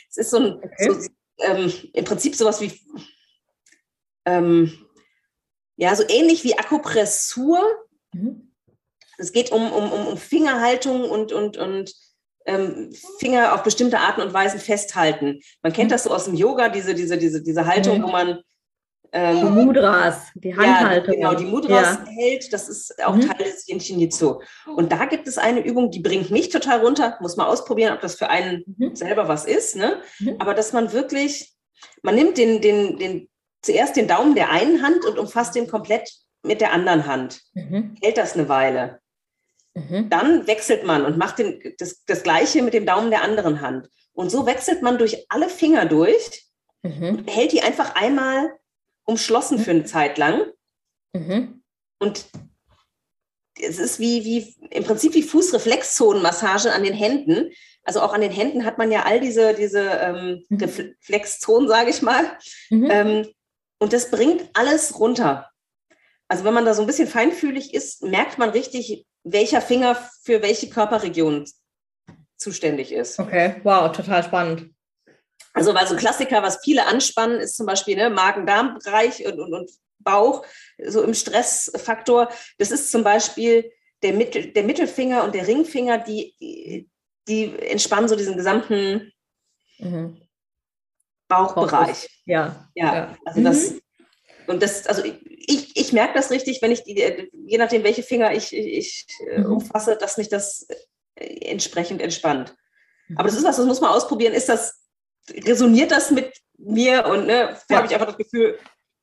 Es 0.08 0.18
ist 0.18 0.30
so 0.30 0.38
ein, 0.38 0.54
okay. 0.54 0.90
so, 0.90 1.08
ähm, 1.40 1.70
im 1.92 2.04
Prinzip 2.06 2.34
sowas 2.34 2.62
wie, 2.62 2.72
ähm, 4.24 4.72
ja, 5.76 5.94
so 5.94 6.04
ähnlich 6.08 6.42
wie 6.42 6.58
Akupressur. 6.58 7.62
Mhm. 8.12 8.54
Es 9.18 9.32
geht 9.32 9.52
um, 9.52 9.70
um, 9.72 9.92
um 9.92 10.16
Fingerhaltung 10.16 11.10
und, 11.10 11.32
und, 11.32 11.58
und 11.58 11.92
ähm, 12.46 12.94
Finger 13.18 13.54
auf 13.54 13.62
bestimmte 13.62 13.98
Arten 13.98 14.22
und 14.22 14.32
Weisen 14.32 14.60
festhalten. 14.60 15.40
Man 15.62 15.72
kennt 15.72 15.90
mhm. 15.90 15.92
das 15.92 16.04
so 16.04 16.14
aus 16.14 16.24
dem 16.24 16.34
Yoga, 16.34 16.70
diese, 16.70 16.94
diese, 16.94 17.18
diese, 17.18 17.42
diese 17.42 17.66
Haltung, 17.66 17.98
mhm. 17.98 18.02
wo 18.04 18.08
man 18.08 18.40
Ähm, 19.12 19.36
die 19.36 19.64
Mudras, 19.64 20.28
die 20.34 20.56
Handhaltung. 20.56 21.14
Ja, 21.18 21.30
genau, 21.30 21.40
die 21.40 21.44
Mudras 21.46 21.98
ja. 22.04 22.06
hält, 22.06 22.52
das 22.52 22.68
ist 22.68 23.04
auch 23.04 23.14
mhm. 23.14 23.22
Teil 23.22 23.44
des 23.44 23.68
Yin 23.68 23.80
Shin 23.80 24.00
Jitsu. 24.00 24.40
Und 24.74 24.92
da 24.92 25.04
gibt 25.06 25.26
es 25.26 25.38
eine 25.38 25.60
Übung, 25.60 25.90
die 25.90 26.00
bringt 26.00 26.30
mich 26.30 26.48
total 26.48 26.80
runter. 26.80 27.16
Muss 27.20 27.36
man 27.36 27.46
ausprobieren, 27.46 27.94
ob 27.94 28.00
das 28.00 28.16
für 28.16 28.28
einen 28.28 28.64
mhm. 28.78 28.94
selber 28.94 29.28
was 29.28 29.44
ist. 29.44 29.76
Ne? 29.76 30.00
Mhm. 30.18 30.36
Aber 30.38 30.54
dass 30.54 30.72
man 30.72 30.92
wirklich, 30.92 31.54
man 32.02 32.14
nimmt 32.14 32.38
den, 32.38 32.60
den, 32.60 32.98
den, 32.98 33.28
zuerst 33.62 33.96
den 33.96 34.08
Daumen 34.08 34.34
der 34.34 34.50
einen 34.50 34.82
Hand 34.82 35.04
und 35.04 35.18
umfasst 35.18 35.54
den 35.54 35.66
komplett 35.66 36.10
mit 36.42 36.60
der 36.60 36.72
anderen 36.72 37.06
Hand. 37.06 37.42
Mhm. 37.54 37.96
Hält 38.02 38.18
das 38.18 38.34
eine 38.34 38.48
Weile. 38.48 39.00
Mhm. 39.74 40.08
Dann 40.08 40.46
wechselt 40.46 40.84
man 40.84 41.04
und 41.04 41.18
macht 41.18 41.38
den, 41.38 41.60
das, 41.78 42.04
das 42.06 42.22
Gleiche 42.22 42.62
mit 42.62 42.74
dem 42.74 42.86
Daumen 42.86 43.10
der 43.10 43.22
anderen 43.22 43.60
Hand. 43.60 43.88
Und 44.12 44.30
so 44.30 44.46
wechselt 44.46 44.82
man 44.82 44.96
durch 44.98 45.26
alle 45.28 45.48
Finger 45.48 45.84
durch 45.84 46.46
mhm. 46.82 47.18
und 47.18 47.30
hält 47.30 47.52
die 47.52 47.62
einfach 47.62 47.94
einmal 47.94 48.50
umschlossen 49.06 49.58
für 49.58 49.70
eine 49.70 49.80
mhm. 49.80 49.86
Zeit 49.86 50.18
lang. 50.18 50.52
Mhm. 51.14 51.62
Und 51.98 52.26
es 53.58 53.78
ist 53.78 53.98
wie, 53.98 54.24
wie 54.24 54.54
im 54.70 54.84
Prinzip 54.84 55.14
wie 55.14 55.22
Fußreflexzonenmassage 55.22 56.72
an 56.72 56.84
den 56.84 56.92
Händen. 56.92 57.50
Also 57.84 58.02
auch 58.02 58.12
an 58.12 58.20
den 58.20 58.32
Händen 58.32 58.64
hat 58.64 58.78
man 58.78 58.92
ja 58.92 59.04
all 59.04 59.20
diese, 59.20 59.54
diese 59.54 59.80
ähm, 59.80 60.44
mhm. 60.48 60.58
Reflexzonen, 60.58 61.68
sage 61.68 61.90
ich 61.90 62.02
mal. 62.02 62.36
Mhm. 62.68 62.88
Ähm, 62.90 63.28
und 63.78 63.92
das 63.92 64.10
bringt 64.10 64.50
alles 64.54 64.98
runter. 64.98 65.50
Also 66.28 66.44
wenn 66.44 66.54
man 66.54 66.64
da 66.64 66.74
so 66.74 66.82
ein 66.82 66.86
bisschen 66.86 67.08
feinfühlig 67.08 67.72
ist, 67.72 68.02
merkt 68.02 68.36
man 68.38 68.50
richtig, 68.50 69.06
welcher 69.22 69.60
Finger 69.60 69.94
für 70.22 70.42
welche 70.42 70.68
Körperregion 70.68 71.48
zuständig 72.36 72.92
ist. 72.92 73.18
Okay, 73.18 73.60
wow, 73.62 73.90
total 73.92 74.22
spannend. 74.24 74.70
Also, 75.56 75.74
weil 75.74 75.86
so 75.86 75.94
ein 75.94 75.98
Klassiker, 75.98 76.42
was 76.42 76.60
viele 76.62 76.86
anspannen, 76.86 77.40
ist 77.40 77.56
zum 77.56 77.64
Beispiel 77.64 77.96
ne, 77.96 78.10
Magen-Darm-Bereich 78.10 79.24
und, 79.24 79.40
und, 79.40 79.54
und 79.54 79.70
Bauch, 79.98 80.44
so 80.86 81.02
im 81.02 81.14
Stressfaktor. 81.14 82.28
Das 82.58 82.70
ist 82.70 82.90
zum 82.90 83.02
Beispiel 83.02 83.72
der, 84.02 84.12
Mittel, 84.12 84.52
der 84.52 84.64
Mittelfinger 84.64 85.24
und 85.24 85.34
der 85.34 85.46
Ringfinger, 85.48 85.96
die, 85.96 86.90
die 87.26 87.58
entspannen 87.58 88.06
so 88.06 88.16
diesen 88.16 88.36
gesamten 88.36 89.10
mhm. 89.78 90.20
Bauchbereich. 91.26 92.10
Ja. 92.26 92.68
Ja, 92.74 92.94
ja. 92.94 93.16
also 93.24 93.40
mhm. 93.40 93.44
das, 93.44 93.74
und 94.48 94.62
das, 94.62 94.86
also 94.86 95.02
ich, 95.04 95.74
ich 95.74 95.92
merke 95.94 96.12
das 96.12 96.30
richtig, 96.30 96.60
wenn 96.60 96.70
ich 96.70 96.82
die, 96.82 97.30
je 97.46 97.56
nachdem, 97.56 97.82
welche 97.82 98.02
Finger 98.02 98.34
ich, 98.34 98.54
ich, 98.54 98.66
ich 98.66 99.06
mhm. 99.38 99.52
umfasse, 99.52 99.96
dass 99.96 100.18
mich 100.18 100.28
das 100.28 100.68
entsprechend 101.14 102.02
entspannt. 102.02 102.54
Aber 103.14 103.28
das 103.28 103.38
ist 103.38 103.44
was, 103.44 103.56
das 103.56 103.66
muss 103.66 103.80
man 103.80 103.92
ausprobieren. 103.92 104.34
Ist 104.34 104.50
das, 104.50 104.75
resoniert 105.30 105.90
das 105.90 106.10
mit 106.10 106.32
mir 106.58 107.06
und 107.06 107.26
ne, 107.26 107.56
ja. 107.68 107.76
habe 107.76 107.86
ich 107.86 107.92
einfach 107.92 108.06
das 108.06 108.16
Gefühl, 108.16 108.58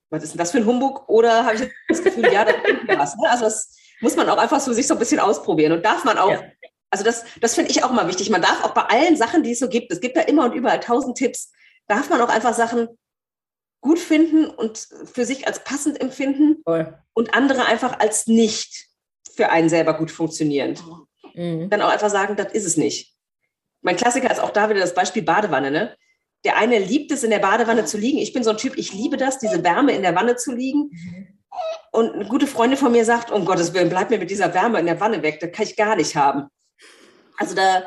was 0.09 0.23
ist 0.23 0.33
denn 0.33 0.39
das 0.39 0.51
für 0.51 0.57
ein 0.57 0.65
Humbug? 0.65 1.07
Oder 1.07 1.45
habe 1.45 1.55
ich 1.55 1.69
das 1.87 2.03
Gefühl, 2.03 2.31
ja, 2.31 2.45
das 2.45 2.55
ist 2.55 2.97
was. 2.97 3.15
Ne? 3.15 3.29
Also 3.29 3.45
das 3.45 3.75
muss 4.01 4.15
man 4.15 4.29
auch 4.29 4.37
einfach 4.37 4.59
so 4.59 4.73
sich 4.73 4.87
so 4.87 4.93
ein 4.93 4.99
bisschen 4.99 5.19
ausprobieren. 5.19 5.71
Und 5.71 5.83
darf 5.83 6.03
man 6.03 6.17
auch, 6.17 6.31
ja. 6.31 6.43
also 6.91 7.03
das, 7.03 7.25
das 7.41 7.55
finde 7.55 7.71
ich 7.71 7.83
auch 7.83 7.89
immer 7.89 8.07
wichtig. 8.07 8.29
Man 8.29 8.41
darf 8.41 8.63
auch 8.63 8.73
bei 8.73 8.83
allen 8.83 9.17
Sachen, 9.17 9.43
die 9.43 9.51
es 9.51 9.59
so 9.59 9.69
gibt, 9.69 9.91
es 9.91 10.01
gibt 10.01 10.15
ja 10.15 10.23
immer 10.23 10.45
und 10.45 10.53
überall 10.53 10.79
tausend 10.79 11.17
Tipps, 11.17 11.51
darf 11.87 12.09
man 12.09 12.21
auch 12.21 12.29
einfach 12.29 12.53
Sachen 12.53 12.87
gut 13.81 13.99
finden 13.99 14.45
und 14.45 14.87
für 15.11 15.25
sich 15.25 15.47
als 15.47 15.63
passend 15.63 15.99
empfinden 15.99 16.61
Voll. 16.63 16.97
und 17.13 17.33
andere 17.33 17.65
einfach 17.65 17.99
als 17.99 18.27
nicht 18.27 18.87
für 19.35 19.49
einen 19.49 19.67
selber 19.67 19.95
gut 19.95 20.11
funktionierend 20.11 20.81
mhm. 21.33 21.69
dann 21.69 21.81
auch 21.81 21.89
einfach 21.89 22.09
sagen, 22.09 22.35
das 22.35 22.53
ist 22.53 22.65
es 22.65 22.77
nicht. 22.77 23.15
Mein 23.81 23.95
Klassiker 23.95 24.31
ist 24.31 24.39
auch 24.39 24.51
da 24.51 24.69
wieder 24.69 24.79
das 24.79 24.93
Beispiel 24.93 25.23
Badewanne. 25.23 25.71
Ne? 25.71 25.97
Der 26.45 26.57
eine 26.57 26.79
liebt 26.79 27.11
es, 27.11 27.23
in 27.23 27.29
der 27.29 27.39
Badewanne 27.39 27.85
zu 27.85 27.97
liegen. 27.97 28.17
Ich 28.17 28.33
bin 28.33 28.43
so 28.43 28.49
ein 28.49 28.57
Typ, 28.57 28.77
ich 28.77 28.93
liebe 28.93 29.17
das, 29.17 29.39
diese 29.39 29.63
Wärme 29.63 29.93
in 29.93 30.01
der 30.01 30.15
Wanne 30.15 30.35
zu 30.35 30.53
liegen. 30.53 30.91
Und 31.91 32.13
eine 32.13 32.25
gute 32.25 32.47
Freundin 32.47 32.77
von 32.77 32.91
mir 32.91 33.05
sagt, 33.05 33.31
um 33.31 33.45
Gottes 33.45 33.73
Willen, 33.73 33.89
bleib 33.89 34.09
mir 34.09 34.17
mit 34.17 34.29
dieser 34.29 34.53
Wärme 34.53 34.79
in 34.79 34.85
der 34.85 34.99
Wanne 34.99 35.21
weg, 35.21 35.39
das 35.39 35.51
kann 35.51 35.65
ich 35.65 35.75
gar 35.75 35.95
nicht 35.95 36.15
haben. 36.15 36.47
Also 37.37 37.55
da 37.55 37.83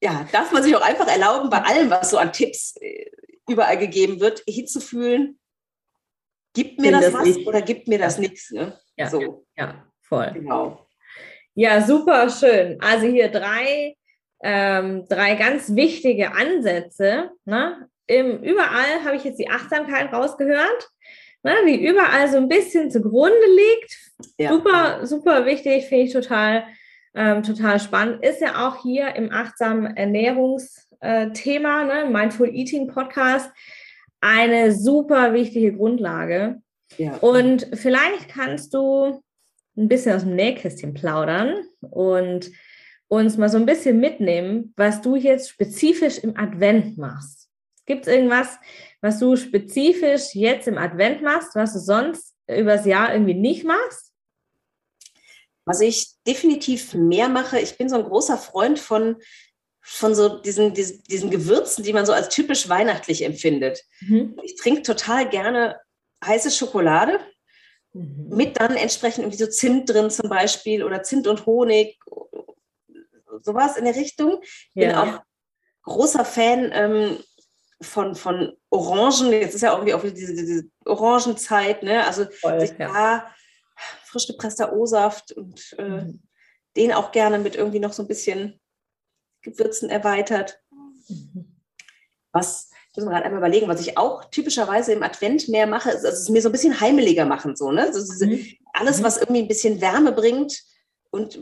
ja, 0.00 0.26
darf 0.30 0.52
man 0.52 0.62
sich 0.62 0.74
auch 0.76 0.82
einfach 0.82 1.08
erlauben, 1.08 1.50
bei 1.50 1.62
allem, 1.62 1.90
was 1.90 2.10
so 2.10 2.18
an 2.18 2.32
Tipps 2.32 2.76
äh, 2.80 3.10
überall 3.48 3.78
gegeben 3.78 4.20
wird, 4.20 4.42
hinzufühlen, 4.46 5.38
gibt 6.54 6.80
mir 6.80 6.92
das, 6.92 7.06
das, 7.06 7.14
was 7.14 7.24
nicht. 7.24 7.46
oder 7.46 7.62
gibt 7.62 7.88
mir 7.88 7.98
das 7.98 8.18
nichts. 8.18 8.50
Ne? 8.50 8.78
Ja, 8.96 9.08
so. 9.10 9.46
ja, 9.56 9.86
voll. 10.02 10.30
Genau. 10.32 10.86
Ja, 11.54 11.84
super 11.84 12.28
schön. 12.28 12.78
Also 12.80 13.06
hier 13.06 13.30
drei, 13.30 13.96
ähm, 14.42 15.04
drei 15.08 15.34
ganz 15.34 15.74
wichtige 15.74 16.32
Ansätze. 16.32 17.30
Ne? 17.44 17.88
Im, 18.06 18.42
überall 18.42 19.04
habe 19.04 19.16
ich 19.16 19.24
jetzt 19.24 19.38
die 19.38 19.50
Achtsamkeit 19.50 20.12
rausgehört, 20.12 20.88
ne? 21.42 21.54
die 21.66 21.86
überall 21.86 22.28
so 22.30 22.36
ein 22.36 22.48
bisschen 22.48 22.90
zugrunde 22.90 23.36
liegt. 23.56 23.96
Ja. 24.38 24.50
Super, 24.50 25.06
super 25.06 25.46
wichtig, 25.46 25.86
finde 25.86 26.04
ich 26.04 26.12
total, 26.12 26.64
ähm, 27.14 27.42
total 27.42 27.80
spannend. 27.80 28.24
Ist 28.24 28.40
ja 28.40 28.68
auch 28.68 28.82
hier 28.82 29.14
im 29.14 29.32
achtsamen 29.32 29.96
Ernährungsthema, 29.96 31.84
ne? 31.84 32.06
Mindful 32.10 32.54
Eating 32.54 32.88
Podcast, 32.88 33.50
eine 34.20 34.72
super 34.72 35.32
wichtige 35.32 35.74
Grundlage. 35.74 36.62
Ja. 36.98 37.16
Und 37.16 37.68
vielleicht 37.74 38.28
kannst 38.28 38.72
du 38.74 39.20
ein 39.76 39.88
bisschen 39.88 40.16
aus 40.16 40.22
dem 40.22 40.36
Nähkästchen 40.36 40.94
plaudern 40.94 41.56
und 41.80 42.50
uns 43.08 43.36
mal 43.36 43.48
so 43.48 43.58
ein 43.58 43.66
bisschen 43.66 44.00
mitnehmen, 44.00 44.72
was 44.76 45.00
du 45.02 45.16
jetzt 45.16 45.50
spezifisch 45.50 46.18
im 46.18 46.36
Advent 46.36 46.98
machst. 46.98 47.48
Gibt 47.86 48.06
es 48.06 48.12
irgendwas, 48.12 48.58
was 49.00 49.18
du 49.18 49.36
spezifisch 49.36 50.34
jetzt 50.34 50.66
im 50.66 50.78
Advent 50.78 51.22
machst, 51.22 51.54
was 51.54 51.72
du 51.72 51.78
sonst 51.78 52.34
übers 52.48 52.84
Jahr 52.84 53.12
irgendwie 53.12 53.34
nicht 53.34 53.64
machst? 53.64 54.12
Was 55.64 55.80
ich 55.80 56.14
definitiv 56.26 56.94
mehr 56.94 57.28
mache, 57.28 57.60
ich 57.60 57.76
bin 57.76 57.88
so 57.88 57.96
ein 57.96 58.04
großer 58.04 58.38
Freund 58.38 58.78
von, 58.78 59.16
von 59.80 60.14
so 60.14 60.40
diesen, 60.40 60.74
diesen, 60.74 61.02
diesen 61.04 61.30
Gewürzen, 61.30 61.84
die 61.84 61.92
man 61.92 62.06
so 62.06 62.12
als 62.12 62.28
typisch 62.28 62.68
weihnachtlich 62.68 63.24
empfindet. 63.24 63.82
Mhm. 64.00 64.36
Ich 64.42 64.56
trinke 64.56 64.82
total 64.82 65.28
gerne 65.28 65.78
heiße 66.24 66.50
Schokolade 66.50 67.20
Mhm. 67.96 68.28
Mit 68.28 68.60
dann 68.60 68.76
entsprechend 68.76 69.24
irgendwie 69.24 69.42
so 69.42 69.46
Zimt 69.46 69.88
drin 69.88 70.10
zum 70.10 70.28
Beispiel 70.28 70.84
oder 70.84 71.02
Zimt 71.02 71.26
und 71.26 71.46
Honig, 71.46 71.98
sowas 73.46 73.76
in 73.76 73.84
der 73.84 73.96
Richtung. 73.96 74.40
Ich 74.42 74.74
bin 74.74 74.94
auch 74.94 75.22
großer 75.82 76.24
Fan 76.24 76.70
ähm, 76.74 77.18
von, 77.80 78.14
von 78.14 78.56
Orangen. 78.70 79.32
Jetzt 79.32 79.54
ist 79.54 79.62
ja 79.62 79.72
auch 79.72 79.78
irgendwie 79.78 79.94
auch 79.94 80.02
diese, 80.02 80.34
diese 80.34 80.64
Orangenzeit, 80.84 81.82
ne? 81.82 82.04
Also 82.04 82.26
Voll, 82.40 82.60
sich 82.60 82.76
ja. 82.78 82.88
da 82.88 83.34
frisch 84.04 84.26
gepresster 84.26 84.72
O-Saft 84.72 85.32
und 85.32 85.74
äh, 85.78 85.88
mhm. 85.88 86.22
den 86.76 86.92
auch 86.92 87.12
gerne 87.12 87.38
mit 87.38 87.56
irgendwie 87.56 87.80
noch 87.80 87.92
so 87.92 88.02
ein 88.02 88.08
bisschen 88.08 88.60
Gewürzen 89.42 89.88
erweitert. 89.90 90.60
Mhm. 91.08 91.56
Was 92.32 92.70
muss 92.96 93.04
man 93.04 93.14
gerade 93.14 93.26
einmal 93.26 93.40
überlegen, 93.40 93.68
was 93.68 93.80
ich 93.80 93.98
auch 93.98 94.24
typischerweise 94.30 94.92
im 94.92 95.02
Advent 95.02 95.48
mehr 95.48 95.66
mache, 95.66 95.90
ist, 95.90 96.04
also 96.04 96.18
es 96.18 96.28
mir 96.30 96.40
so 96.40 96.48
ein 96.48 96.52
bisschen 96.52 96.80
heimeliger 96.80 97.26
machen, 97.26 97.54
so, 97.54 97.70
ne? 97.70 97.82
Also 97.82 98.24
mhm. 98.24 98.46
Alles, 98.72 98.98
mhm. 98.98 99.04
was 99.04 99.18
irgendwie 99.18 99.42
ein 99.42 99.48
bisschen 99.48 99.80
Wärme 99.80 100.12
bringt 100.12 100.62
und 101.10 101.40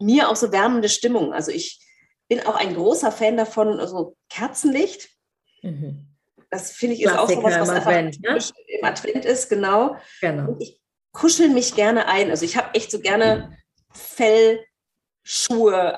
mir 0.00 0.28
auch 0.28 0.36
so 0.36 0.52
wärmende 0.52 0.88
Stimmung. 0.88 1.32
Also 1.32 1.50
ich 1.50 1.80
bin 2.28 2.40
auch 2.40 2.56
ein 2.56 2.74
großer 2.74 3.12
Fan 3.12 3.36
davon, 3.36 3.80
also 3.80 4.16
Kerzenlicht. 4.28 5.10
Mhm. 5.62 6.06
Das 6.50 6.72
finde 6.72 6.96
ich 6.96 7.02
ist 7.02 7.16
auch 7.16 7.28
so 7.28 7.42
was, 7.42 7.60
was 7.60 7.68
einfach 7.68 7.92
Advent, 7.92 8.20
ne? 8.22 8.38
im 8.66 8.84
Advent 8.84 9.24
ist, 9.24 9.48
genau. 9.48 9.96
genau. 10.20 10.50
Und 10.50 10.60
ich 10.62 10.80
kuschel 11.12 11.48
mich 11.48 11.74
gerne 11.74 12.06
ein. 12.06 12.30
Also 12.30 12.44
ich 12.44 12.56
habe 12.56 12.74
echt 12.74 12.90
so 12.90 13.00
gerne 13.00 13.56
Fellschuhe 13.92 14.64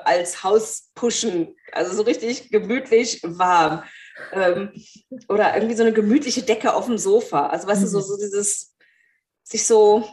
als 0.07 0.43
Hauspuschen, 0.43 1.57
also 1.73 1.95
so 1.95 2.03
richtig 2.03 2.51
gemütlich 2.51 3.21
warm. 3.23 3.83
Ähm, 4.33 4.73
oder 5.29 5.55
irgendwie 5.55 5.75
so 5.75 5.83
eine 5.83 5.93
gemütliche 5.93 6.43
Decke 6.43 6.75
auf 6.75 6.87
dem 6.87 6.99
Sofa. 6.99 7.47
Also 7.47 7.67
weißt 7.67 7.81
mhm. 7.81 7.85
du, 7.85 7.91
so, 7.91 7.99
mhm. 7.99 8.03
so 8.03 8.17
dieses 8.19 8.77
sich 9.43 9.67
so 9.67 10.09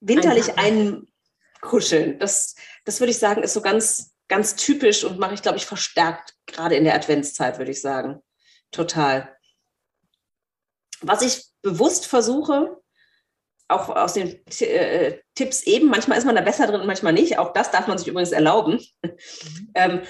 winterlich 0.00 0.58
einkuscheln. 0.58 2.18
Das, 2.18 2.54
das 2.88 3.00
würde 3.00 3.10
ich 3.10 3.18
sagen, 3.18 3.42
ist 3.42 3.52
so 3.52 3.60
ganz, 3.60 4.14
ganz 4.28 4.56
typisch 4.56 5.04
und 5.04 5.18
mache 5.18 5.34
ich, 5.34 5.42
glaube 5.42 5.58
ich, 5.58 5.66
verstärkt, 5.66 6.34
gerade 6.46 6.74
in 6.74 6.84
der 6.84 6.94
Adventszeit, 6.94 7.58
würde 7.58 7.70
ich 7.70 7.82
sagen. 7.82 8.22
Total. 8.70 9.36
Was 11.02 11.20
ich 11.20 11.44
bewusst 11.60 12.06
versuche, 12.06 12.80
auch 13.68 13.90
aus 13.90 14.14
den 14.14 14.40
äh, 14.62 15.18
Tipps 15.34 15.64
eben, 15.64 15.88
manchmal 15.88 16.16
ist 16.16 16.24
man 16.24 16.34
da 16.34 16.40
besser 16.40 16.66
drin 16.66 16.80
und 16.80 16.86
manchmal 16.86 17.12
nicht. 17.12 17.38
Auch 17.38 17.52
das 17.52 17.70
darf 17.70 17.88
man 17.88 17.98
sich 17.98 18.08
übrigens 18.08 18.32
erlauben. 18.32 18.80
Mhm. 19.02 19.70
ähm, 19.74 20.02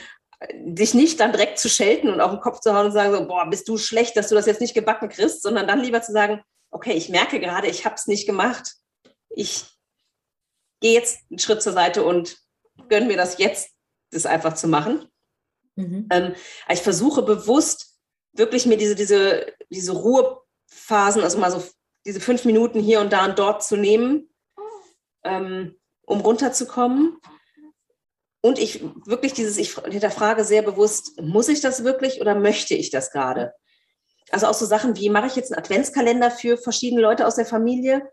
dich 0.55 0.95
nicht 0.95 1.19
dann 1.19 1.33
direkt 1.33 1.59
zu 1.59 1.69
schelten 1.69 2.09
und 2.09 2.21
auf 2.21 2.31
den 2.31 2.41
Kopf 2.41 2.61
zu 2.61 2.73
hauen 2.73 2.87
und 2.87 2.93
sagen 2.93 3.13
so, 3.13 3.27
boah, 3.27 3.51
bist 3.51 3.69
du 3.69 3.77
schlecht, 3.77 4.17
dass 4.17 4.29
du 4.29 4.37
das 4.37 4.47
jetzt 4.47 4.61
nicht 4.61 4.75
gebacken 4.75 5.09
kriegst, 5.09 5.43
sondern 5.43 5.67
dann 5.67 5.83
lieber 5.83 6.01
zu 6.01 6.13
sagen, 6.13 6.45
okay, 6.71 6.93
ich 6.93 7.09
merke 7.09 7.41
gerade, 7.41 7.67
ich 7.67 7.85
habe 7.85 7.97
es 7.97 8.07
nicht 8.07 8.25
gemacht. 8.25 8.75
Ich 9.31 9.65
gehe 10.81 10.93
jetzt 10.93 11.23
einen 11.29 11.41
Schritt 11.41 11.61
zur 11.61 11.73
Seite 11.73 12.05
und 12.05 12.39
gönne 12.89 13.07
mir 13.07 13.17
das 13.17 13.39
jetzt, 13.39 13.71
das 14.11 14.27
einfach 14.27 14.55
zu 14.55 14.69
machen. 14.69 15.09
Mhm. 15.77 16.09
Ähm, 16.11 16.35
ich 16.71 16.81
versuche 16.81 17.23
bewusst 17.23 17.99
wirklich 18.33 18.67
mir 18.67 18.77
diese, 18.77 18.95
diese, 18.95 19.47
diese 19.71 19.93
Ruhe 19.93 20.41
Phasen, 20.67 21.23
also 21.23 21.39
mal 21.39 21.51
so 21.51 21.63
diese 22.05 22.21
fünf 22.21 22.45
Minuten 22.45 22.81
hier 22.81 23.01
und 23.01 23.13
da 23.13 23.25
und 23.25 23.39
dort 23.39 23.63
zu 23.63 23.77
nehmen, 23.77 24.29
ähm, 25.25 25.77
um 26.07 26.21
runterzukommen. 26.21 27.19
Und 28.41 28.59
ich 28.59 28.83
wirklich 29.05 29.33
dieses, 29.33 29.59
ich 29.59 29.75
hinterfrage 29.77 30.45
sehr 30.45 30.63
bewusst, 30.63 31.21
muss 31.21 31.49
ich 31.49 31.61
das 31.61 31.85
wirklich 31.85 32.21
oder 32.21 32.35
möchte 32.35 32.75
ich 32.75 32.91
das 32.91 33.11
gerade? 33.11 33.53
Also 34.31 34.47
auch 34.47 34.55
so 34.55 34.67
Sachen 34.67 34.97
wie, 34.97 35.11
mache 35.11 35.27
ich 35.27 35.37
jetzt 35.37 35.53
einen 35.53 35.59
Adventskalender 35.59 36.31
für 36.31 36.57
verschiedene 36.57 37.03
Leute 37.03 37.27
aus 37.27 37.35
der 37.35 37.47
Familie? 37.47 38.09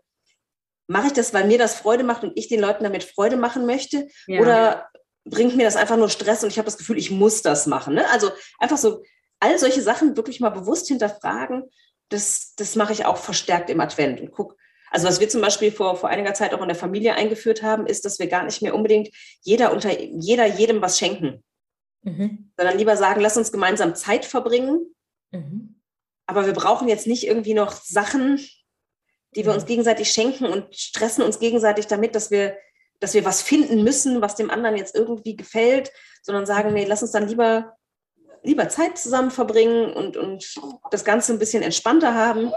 Mache 0.88 1.08
ich 1.08 1.12
das, 1.12 1.34
weil 1.34 1.46
mir 1.46 1.58
das 1.58 1.74
Freude 1.74 2.04
macht 2.04 2.22
und 2.22 2.32
ich 2.36 2.48
den 2.48 2.60
Leuten 2.60 2.84
damit 2.84 3.04
Freude 3.04 3.36
machen 3.36 3.66
möchte? 3.66 4.08
Ja. 4.26 4.40
Oder 4.40 4.88
bringt 5.24 5.56
mir 5.56 5.64
das 5.64 5.76
einfach 5.76 5.96
nur 5.96 6.08
Stress 6.08 6.44
und 6.44 6.50
ich 6.50 6.58
habe 6.58 6.66
das 6.66 6.78
Gefühl, 6.78 6.98
ich 6.98 7.10
muss 7.10 7.42
das 7.42 7.66
machen? 7.66 7.94
Ne? 7.94 8.08
Also 8.10 8.30
einfach 8.58 8.78
so 8.78 9.02
all 9.40 9.58
solche 9.58 9.82
Sachen 9.82 10.16
wirklich 10.16 10.40
mal 10.40 10.50
bewusst 10.50 10.88
hinterfragen, 10.88 11.64
das, 12.08 12.54
das 12.56 12.76
mache 12.76 12.92
ich 12.92 13.04
auch 13.04 13.16
verstärkt 13.16 13.68
im 13.68 13.80
Advent 13.80 14.20
und 14.20 14.30
gucke, 14.30 14.54
also 14.90 15.08
was 15.08 15.20
wir 15.20 15.28
zum 15.28 15.40
Beispiel 15.40 15.72
vor, 15.72 15.96
vor 15.96 16.08
einiger 16.08 16.34
Zeit 16.34 16.54
auch 16.54 16.62
in 16.62 16.68
der 16.68 16.76
Familie 16.76 17.14
eingeführt 17.14 17.62
haben, 17.62 17.86
ist, 17.86 18.04
dass 18.04 18.18
wir 18.18 18.28
gar 18.28 18.44
nicht 18.44 18.62
mehr 18.62 18.74
unbedingt 18.74 19.08
jeder 19.42 19.72
unter 19.72 20.00
jeder 20.00 20.46
jedem 20.46 20.80
was 20.80 20.98
schenken. 20.98 21.44
Mhm. 22.02 22.52
Sondern 22.56 22.78
lieber 22.78 22.96
sagen, 22.96 23.20
lass 23.20 23.36
uns 23.36 23.52
gemeinsam 23.52 23.94
Zeit 23.94 24.24
verbringen. 24.24 24.94
Mhm. 25.32 25.80
Aber 26.26 26.46
wir 26.46 26.52
brauchen 26.52 26.88
jetzt 26.88 27.06
nicht 27.06 27.26
irgendwie 27.26 27.54
noch 27.54 27.72
Sachen, 27.72 28.40
die 29.36 29.44
wir 29.44 29.52
uns 29.52 29.66
gegenseitig 29.66 30.10
schenken 30.10 30.46
und 30.46 30.74
stressen 30.74 31.22
uns 31.22 31.38
gegenseitig 31.38 31.86
damit, 31.86 32.14
dass 32.14 32.30
wir, 32.30 32.56
dass 33.00 33.12
wir 33.12 33.24
was 33.24 33.42
finden 33.42 33.84
müssen, 33.84 34.22
was 34.22 34.34
dem 34.34 34.50
anderen 34.50 34.76
jetzt 34.76 34.94
irgendwie 34.94 35.36
gefällt, 35.36 35.92
sondern 36.22 36.46
sagen, 36.46 36.72
nee, 36.72 36.86
lass 36.86 37.02
uns 37.02 37.12
dann 37.12 37.28
lieber, 37.28 37.76
lieber 38.42 38.68
Zeit 38.70 38.96
zusammen 38.96 39.30
verbringen 39.30 39.92
und, 39.92 40.16
und 40.16 40.54
das 40.90 41.04
Ganze 41.04 41.34
ein 41.34 41.38
bisschen 41.38 41.62
entspannter 41.62 42.14
haben 42.14 42.50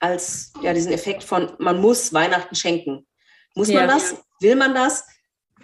als 0.00 0.52
ja, 0.60 0.74
diesen 0.74 0.92
Effekt 0.92 1.22
von, 1.22 1.52
man 1.58 1.80
muss 1.80 2.12
Weihnachten 2.12 2.56
schenken. 2.56 3.06
Muss 3.54 3.68
ja. 3.68 3.80
man 3.80 3.88
das? 3.88 4.16
Will 4.40 4.56
man 4.56 4.74
das? 4.74 5.06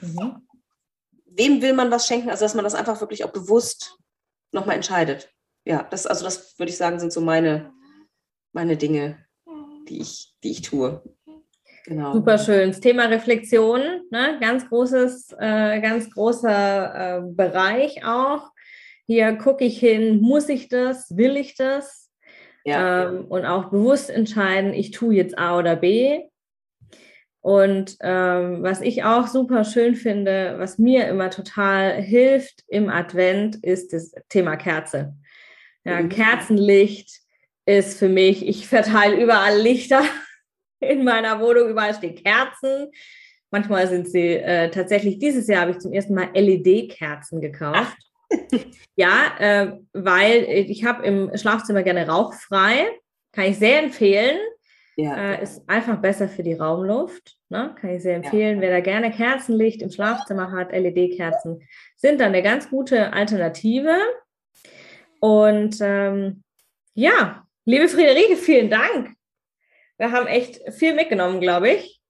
Mhm. 0.00 0.46
Wem 1.26 1.60
will 1.60 1.74
man 1.74 1.90
was 1.90 2.06
schenken? 2.06 2.30
Also, 2.30 2.44
dass 2.44 2.54
man 2.54 2.64
das 2.64 2.74
einfach 2.74 3.00
wirklich 3.00 3.24
auch 3.24 3.32
bewusst 3.32 3.98
nochmal 4.52 4.76
entscheidet. 4.76 5.32
Ja, 5.64 5.82
das, 5.82 6.06
also 6.06 6.24
das 6.24 6.58
würde 6.58 6.70
ich 6.70 6.76
sagen, 6.76 7.00
sind 7.00 7.12
so 7.12 7.20
meine, 7.20 7.72
meine 8.52 8.76
Dinge, 8.76 9.24
die 9.90 10.00
ich, 10.00 10.32
die 10.42 10.52
ich 10.52 10.62
tue. 10.62 11.02
Genau. 11.84 12.12
Super 12.12 12.38
schön. 12.38 12.70
Das 12.70 12.80
Thema 12.80 13.06
Reflexion, 13.06 13.80
ne? 14.10 14.38
ganz 14.40 14.68
großes, 14.68 15.34
äh, 15.38 15.80
ganz 15.80 16.10
großer 16.10 17.18
äh, 17.18 17.22
Bereich 17.32 18.04
auch. 18.04 18.50
Hier 19.06 19.32
gucke 19.32 19.64
ich 19.64 19.78
hin, 19.78 20.20
muss 20.20 20.48
ich 20.48 20.68
das, 20.68 21.16
will 21.16 21.36
ich 21.36 21.56
das? 21.56 22.10
Ja. 22.64 23.08
Ähm, 23.08 23.24
und 23.26 23.44
auch 23.44 23.70
bewusst 23.70 24.10
entscheiden, 24.10 24.72
ich 24.72 24.92
tue 24.92 25.14
jetzt 25.14 25.38
A 25.38 25.58
oder 25.58 25.76
B. 25.76 26.20
Und 27.40 27.96
ähm, 28.00 28.62
was 28.62 28.82
ich 28.82 29.02
auch 29.02 29.26
super 29.26 29.64
schön 29.64 29.96
finde, 29.96 30.56
was 30.58 30.78
mir 30.78 31.08
immer 31.08 31.30
total 31.30 32.00
hilft 32.00 32.64
im 32.68 32.90
Advent, 32.90 33.56
ist 33.64 33.94
das 33.94 34.12
Thema 34.28 34.56
Kerze. 34.56 35.14
Ja, 35.84 36.02
mhm. 36.02 36.10
Kerzenlicht 36.10 37.20
ist 37.78 37.98
für 37.98 38.08
mich, 38.08 38.46
ich 38.46 38.66
verteile 38.66 39.20
überall 39.20 39.58
Lichter 39.58 40.02
in 40.80 41.04
meiner 41.04 41.40
Wohnung, 41.40 41.68
überall 41.68 41.94
stehen 41.94 42.16
Kerzen. 42.16 42.90
Manchmal 43.50 43.88
sind 43.88 44.08
sie 44.08 44.34
äh, 44.36 44.70
tatsächlich, 44.70 45.18
dieses 45.18 45.46
Jahr 45.48 45.62
habe 45.62 45.72
ich 45.72 45.78
zum 45.78 45.92
ersten 45.92 46.14
Mal 46.14 46.30
LED-Kerzen 46.34 47.40
gekauft. 47.40 47.96
Ja, 48.96 49.32
äh, 49.38 49.72
weil 49.92 50.44
ich 50.44 50.84
habe 50.84 51.04
im 51.04 51.36
Schlafzimmer 51.36 51.82
gerne 51.82 52.06
rauchfrei. 52.06 52.90
Kann 53.32 53.44
ich 53.44 53.58
sehr 53.58 53.82
empfehlen. 53.82 54.38
Ja. 54.96 55.16
Äh, 55.16 55.42
ist 55.42 55.68
einfach 55.68 56.00
besser 56.00 56.28
für 56.28 56.42
die 56.42 56.54
Raumluft. 56.54 57.36
Ne? 57.48 57.74
Kann 57.80 57.90
ich 57.90 58.02
sehr 58.02 58.16
empfehlen. 58.16 58.56
Ja. 58.56 58.62
Wer 58.62 58.70
da 58.70 58.80
gerne 58.80 59.10
Kerzenlicht 59.10 59.82
im 59.82 59.90
Schlafzimmer 59.90 60.52
hat, 60.52 60.72
LED-Kerzen, 60.72 61.62
sind 61.96 62.20
dann 62.20 62.28
eine 62.28 62.42
ganz 62.42 62.68
gute 62.68 63.12
Alternative. 63.12 63.96
Und 65.20 65.78
ähm, 65.80 66.42
ja, 66.94 67.46
liebe 67.70 67.88
Friederike, 67.88 68.36
vielen 68.36 68.68
Dank. 68.68 69.14
Wir 69.96 70.10
haben 70.10 70.26
echt 70.26 70.60
viel 70.72 70.94
mitgenommen, 70.94 71.40
glaube 71.40 71.70
ich. 71.70 72.00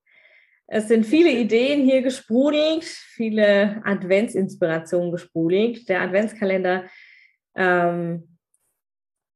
Es 0.67 0.87
sind 0.87 1.05
viele 1.05 1.29
Ideen 1.29 1.83
hier 1.83 2.01
gesprudelt, 2.01 2.83
viele 2.83 3.81
Adventsinspirationen 3.83 5.11
gesprudelt. 5.11 5.87
Der 5.87 6.01
Adventskalender 6.01 6.85
ähm, 7.55 8.37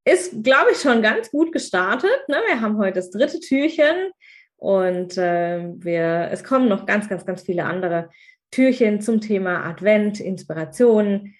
ist, 0.05 0.43
glaube 0.43 0.71
ich, 0.71 0.79
schon 0.79 1.01
ganz 1.01 1.29
gut 1.29 1.51
gestartet. 1.51 2.27
Ne? 2.27 2.37
Wir 2.47 2.61
haben 2.61 2.77
heute 2.77 2.95
das 2.95 3.11
dritte 3.11 3.39
Türchen 3.39 4.11
und 4.55 5.17
äh, 5.17 5.73
wir, 5.75 6.29
es 6.31 6.43
kommen 6.43 6.69
noch 6.69 6.85
ganz, 6.85 7.07
ganz, 7.07 7.25
ganz 7.25 7.43
viele 7.43 7.65
andere 7.65 8.09
Türchen 8.49 9.01
zum 9.01 9.21
Thema 9.21 9.65
Advent, 9.65 10.21
Inspiration. 10.21 11.35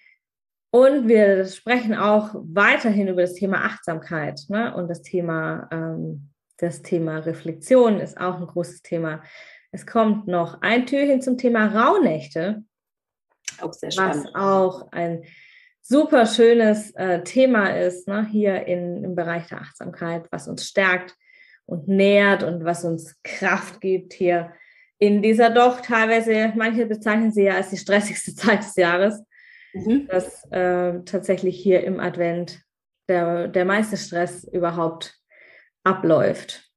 Und 0.70 1.08
wir 1.08 1.46
sprechen 1.46 1.94
auch 1.94 2.34
weiterhin 2.34 3.08
über 3.08 3.22
das 3.22 3.34
Thema 3.34 3.64
Achtsamkeit 3.64 4.40
ne? 4.48 4.74
und 4.74 4.88
das 4.88 5.02
Thema, 5.02 5.68
ähm, 5.70 6.30
das 6.58 6.82
Thema 6.82 7.18
Reflexion 7.18 8.00
ist 8.00 8.18
auch 8.18 8.36
ein 8.36 8.46
großes 8.46 8.82
Thema. 8.82 9.22
Es 9.70 9.86
kommt 9.86 10.26
noch 10.26 10.60
ein 10.62 10.86
Türchen 10.86 11.22
zum 11.22 11.38
Thema 11.38 11.66
Rauhnächte. 11.66 12.62
Auch 13.60 13.72
sehr 13.72 13.90
spannend. 13.90 14.28
Was 14.32 14.34
auch 14.34 14.92
ein 14.92 15.24
super 15.80 16.26
schönes 16.26 16.90
äh, 16.96 17.22
Thema 17.22 17.68
ist, 17.76 18.08
ne, 18.08 18.26
hier 18.26 18.66
in, 18.66 19.04
im 19.04 19.14
Bereich 19.14 19.46
der 19.48 19.60
Achtsamkeit, 19.60 20.26
was 20.30 20.48
uns 20.48 20.66
stärkt 20.66 21.14
und 21.64 21.88
nährt 21.88 22.42
und 22.42 22.64
was 22.64 22.84
uns 22.84 23.16
Kraft 23.22 23.80
gibt 23.80 24.12
hier 24.12 24.52
in 24.98 25.22
dieser 25.22 25.50
doch 25.50 25.80
teilweise, 25.80 26.52
manche 26.56 26.86
bezeichnen 26.86 27.30
sie 27.30 27.44
ja 27.44 27.56
als 27.56 27.70
die 27.70 27.76
stressigste 27.76 28.34
Zeit 28.34 28.60
des 28.60 28.76
Jahres, 28.76 29.22
mhm. 29.76 30.06
dass 30.08 30.44
äh, 30.50 31.00
tatsächlich 31.04 31.56
hier 31.58 31.84
im 31.84 32.00
Advent 32.00 32.60
der, 33.08 33.48
der 33.48 33.64
meiste 33.64 33.96
Stress 33.96 34.44
überhaupt 34.44 35.14
abläuft. 35.84 36.70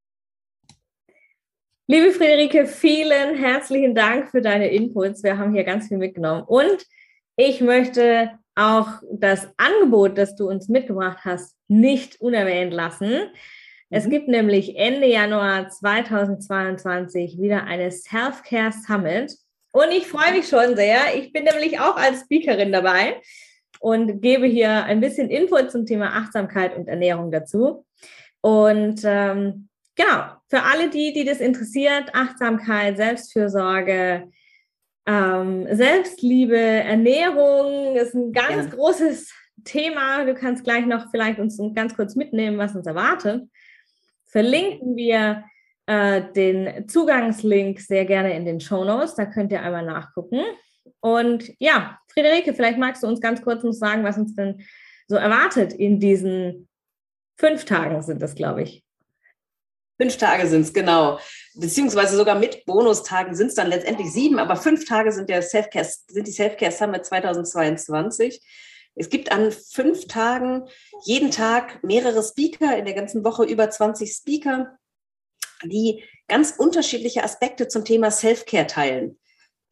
Liebe 1.88 2.12
Friederike, 2.12 2.68
vielen 2.68 3.36
herzlichen 3.36 3.96
Dank 3.96 4.30
für 4.30 4.42
deine 4.42 4.70
Inputs. 4.70 5.24
Wir 5.24 5.40
haben 5.40 5.54
hier 5.54 5.64
ganz 5.64 5.88
viel 5.88 5.98
mitgenommen. 5.98 6.44
Und 6.44 6.86
ich 7.36 7.62
möchte 7.62 8.38
auch 8.54 9.02
das 9.12 9.48
Angebot, 9.58 10.18
das 10.18 10.36
du 10.36 10.48
uns 10.48 10.68
mitgebracht 10.68 11.20
hast, 11.24 11.56
nicht 11.68 12.22
unerwähnt 12.22 12.74
lassen. 12.74 13.32
Es 13.90 14.06
mhm. 14.06 14.10
gibt 14.12 14.28
nämlich 14.28 14.78
Ende 14.78 15.08
Januar 15.08 15.70
2022 15.70 17.40
wieder 17.40 17.64
eine 17.64 17.90
Self-Care 17.90 18.72
Summit. 18.72 19.36
Und 19.72 19.92
ich 19.92 20.08
freue 20.08 20.32
mich 20.32 20.48
schon 20.48 20.76
sehr. 20.76 21.16
Ich 21.16 21.32
bin 21.32 21.44
nämlich 21.44 21.80
auch 21.80 21.96
als 21.96 22.22
Speakerin 22.22 22.72
dabei 22.72 23.22
und 23.80 24.22
gebe 24.22 24.48
hier 24.48 24.84
ein 24.86 25.00
bisschen 25.00 25.30
Input 25.30 25.72
zum 25.72 25.86
Thema 25.86 26.16
Achtsamkeit 26.16 26.76
und 26.76 26.88
Ernährung 26.88 27.32
dazu. 27.32 27.86
Und 28.42 29.02
ähm, 29.04 29.70
genau, 29.96 30.24
für 30.48 30.64
alle 30.64 30.90
die, 30.90 31.14
die 31.14 31.26
das 31.26 31.40
interessiert, 31.40 32.14
Achtsamkeit, 32.14 32.98
Selbstfürsorge, 32.98 34.30
ähm, 35.06 35.68
Selbstliebe, 35.72 36.58
Ernährung 36.58 37.96
ist 37.96 38.16
ein 38.16 38.32
ganz 38.32 38.66
ja. 38.66 38.76
großes 38.76 39.32
Thema. 39.64 40.26
Du 40.26 40.34
kannst 40.34 40.64
gleich 40.64 40.86
noch 40.86 41.10
vielleicht 41.12 41.40
uns 41.40 41.60
ganz 41.76 41.96
kurz 41.96 42.16
mitnehmen, 42.16 42.58
was 42.58 42.76
uns 42.76 42.88
erwartet. 42.88 43.44
Verlinken 44.26 44.96
wir 44.96 45.44
äh, 45.90 46.32
den 46.34 46.88
Zugangslink 46.88 47.80
sehr 47.80 48.06
gerne 48.06 48.36
in 48.36 48.46
den 48.46 48.60
Show 48.60 48.84
Notes. 48.86 49.16
Da 49.16 49.26
könnt 49.26 49.52
ihr 49.52 49.64
einmal 49.64 49.84
nachgucken. 49.84 50.40
Und 51.00 51.52
ja, 51.58 51.98
Friederike, 52.14 52.54
vielleicht 52.54 52.78
magst 52.78 53.02
du 53.02 53.08
uns 53.08 53.20
ganz 53.20 53.42
kurz 53.42 53.64
noch 53.64 53.74
sagen, 53.74 54.04
was 54.04 54.18
uns 54.20 54.36
denn 54.36 54.62
so 55.08 55.16
erwartet 55.16 55.74
in 55.74 56.00
diesen 56.00 56.70
fünf 57.40 57.66
Tagen 57.66 58.04
sind 58.04 58.22
das, 58.22 58.36
glaube 58.36 58.62
ich. 58.62 58.84
Fünf 60.00 60.18
Tage 60.18 60.46
sind 60.46 60.62
es, 60.62 60.74
genau. 60.74 61.20
Beziehungsweise 61.56 62.16
sogar 62.16 62.38
mit 62.38 62.66
Bonustagen 62.66 63.34
sind 63.34 63.48
es 63.48 63.56
dann 63.56 63.68
letztendlich 63.68 64.14
sieben, 64.14 64.38
aber 64.38 64.58
fünf 64.58 64.86
Tage 64.86 65.12
sind, 65.12 65.28
der 65.28 65.42
Self 65.42 65.70
sind 66.08 66.28
die 66.28 66.32
Self-Care 66.32 66.72
Summit 66.72 67.04
2022. 67.04 68.42
Es 68.94 69.10
gibt 69.10 69.32
an 69.32 69.52
fünf 69.52 70.08
Tagen 70.08 70.68
jeden 71.04 71.32
Tag 71.32 71.84
mehrere 71.84 72.22
Speaker, 72.22 72.78
in 72.78 72.86
der 72.86 72.94
ganzen 72.94 73.24
Woche 73.24 73.44
über 73.44 73.72
20 73.72 74.12
Speaker, 74.12 74.78
die 75.64 76.04
ganz 76.28 76.54
unterschiedliche 76.58 77.24
Aspekte 77.24 77.68
zum 77.68 77.86
Thema 77.86 78.12
Self-Care 78.12 78.68
teilen. 78.68 79.20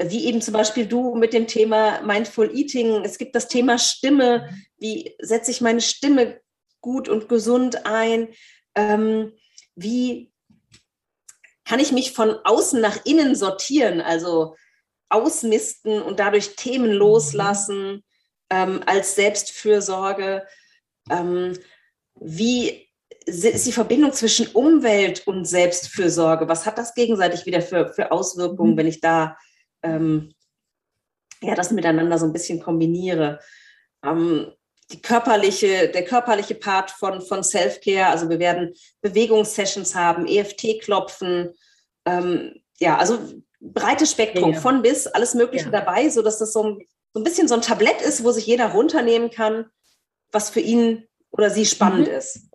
Wie 0.02 0.26
eben 0.26 0.42
zum 0.42 0.54
Beispiel 0.54 0.86
du 0.86 1.16
mit 1.16 1.34
dem 1.34 1.48
Thema 1.48 2.02
Mindful 2.02 2.56
Eating. 2.56 3.04
Es 3.04 3.18
gibt 3.18 3.36
das 3.36 3.48
Thema 3.48 3.80
Stimme. 3.80 4.50
Wie 4.78 5.16
setze 5.20 5.50
ich 5.52 5.62
meine 5.62 5.82
Stimme 5.82 6.40
gut 6.82 7.10
und 7.10 7.30
gesund 7.30 7.86
ein? 7.86 8.30
Ähm, 8.76 9.34
wie 9.76 10.32
kann 11.66 11.80
ich 11.80 11.92
mich 11.92 12.14
von 12.14 12.38
außen 12.44 12.80
nach 12.80 13.06
innen 13.06 13.36
sortieren, 13.36 14.02
also 14.02 14.56
ausmisten 15.10 16.02
und 16.02 16.20
dadurch 16.20 16.56
Themen 16.56 16.92
mhm. 16.92 16.98
loslassen 16.98 18.04
ähm, 18.52 18.82
als 18.86 19.16
Selbstfürsorge? 19.16 20.46
Ähm, 21.10 21.58
wie 22.20 22.87
ist 23.28 23.68
die 23.68 23.74
Verbindung 23.74 24.14
zwischen 24.14 24.48
Umwelt 24.48 25.28
und 25.28 25.46
Selbstfürsorge? 25.46 26.48
Was 26.48 26.66
hat 26.66 26.78
das 26.78 26.94
gegenseitig 26.94 27.46
wieder 27.46 27.62
für, 27.62 27.94
für 27.94 28.12
Auswirkungen, 28.12 28.74
mhm. 28.74 28.78
wenn 28.78 28.88
ich 28.88 29.02
da 29.02 29.38
ähm, 29.84 30.34
ja, 31.42 31.54
das 31.54 31.72
miteinander 31.72 32.18
so 32.18 32.26
ein 32.26 32.34
bisschen 32.34 32.62
kombiniere? 32.62 33.40
Ähm, 34.04 34.54
die 34.92 35.02
körperliche, 35.02 35.90
der 35.90 36.06
körperliche 36.06 36.56
Part 36.56 36.92
von, 36.92 37.22
von 37.22 37.44
Self-Care, 37.44 38.08
also 38.08 38.30
wir 38.30 38.40
werden 38.40 38.74
Bewegungssessions 39.02 39.94
haben, 39.94 40.26
EFT-Klopfen, 40.26 41.54
ähm, 42.06 42.62
ja, 42.80 42.98
also 42.98 43.20
breites 43.60 44.12
Spektrum 44.12 44.54
ja. 44.54 44.60
von 44.62 44.82
bis, 44.82 45.08
alles 45.08 45.34
Mögliche 45.34 45.66
ja. 45.66 45.72
dabei, 45.72 46.10
sodass 46.10 46.40
das 46.40 46.54
so 46.54 46.64
ein, 46.64 46.88
so 47.14 47.20
ein 47.20 47.24
bisschen 47.24 47.50
so 47.50 47.56
ein 47.56 47.62
Tablett 47.62 48.02
ist, 48.02 48.24
wo 48.24 48.32
sich 48.32 48.46
jeder 48.46 48.72
runternehmen 48.72 49.30
kann, 49.30 49.66
was 50.32 50.50
für 50.50 50.62
ihn 50.62 51.06
oder 51.32 51.50
sie 51.50 51.66
spannend 51.66 52.08
mhm. 52.08 52.14
ist. 52.14 52.48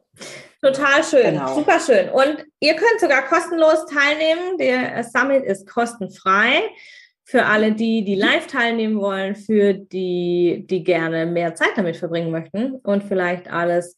Total 0.63 1.03
schön, 1.03 1.35
genau. 1.35 1.55
super 1.55 1.81
schön. 1.81 2.09
Und 2.11 2.45
ihr 2.61 2.75
könnt 2.75 3.01
sogar 3.01 3.27
kostenlos 3.27 3.85
teilnehmen. 3.87 4.59
Der 4.59 5.03
Summit 5.03 5.45
ist 5.45 5.69
kostenfrei 5.69 6.63
für 7.25 7.47
alle 7.47 7.73
die, 7.73 8.05
die 8.05 8.15
live 8.15 8.47
teilnehmen 8.47 9.01
wollen, 9.01 9.35
für 9.35 9.75
die, 9.75 10.65
die 10.69 10.85
gerne 10.85 11.27
mehr 11.27 11.55
Zeit 11.55 11.73
damit 11.77 11.97
verbringen 11.97 12.31
möchten 12.31 12.77
und 12.77 13.03
vielleicht 13.03 13.51
alles 13.51 13.97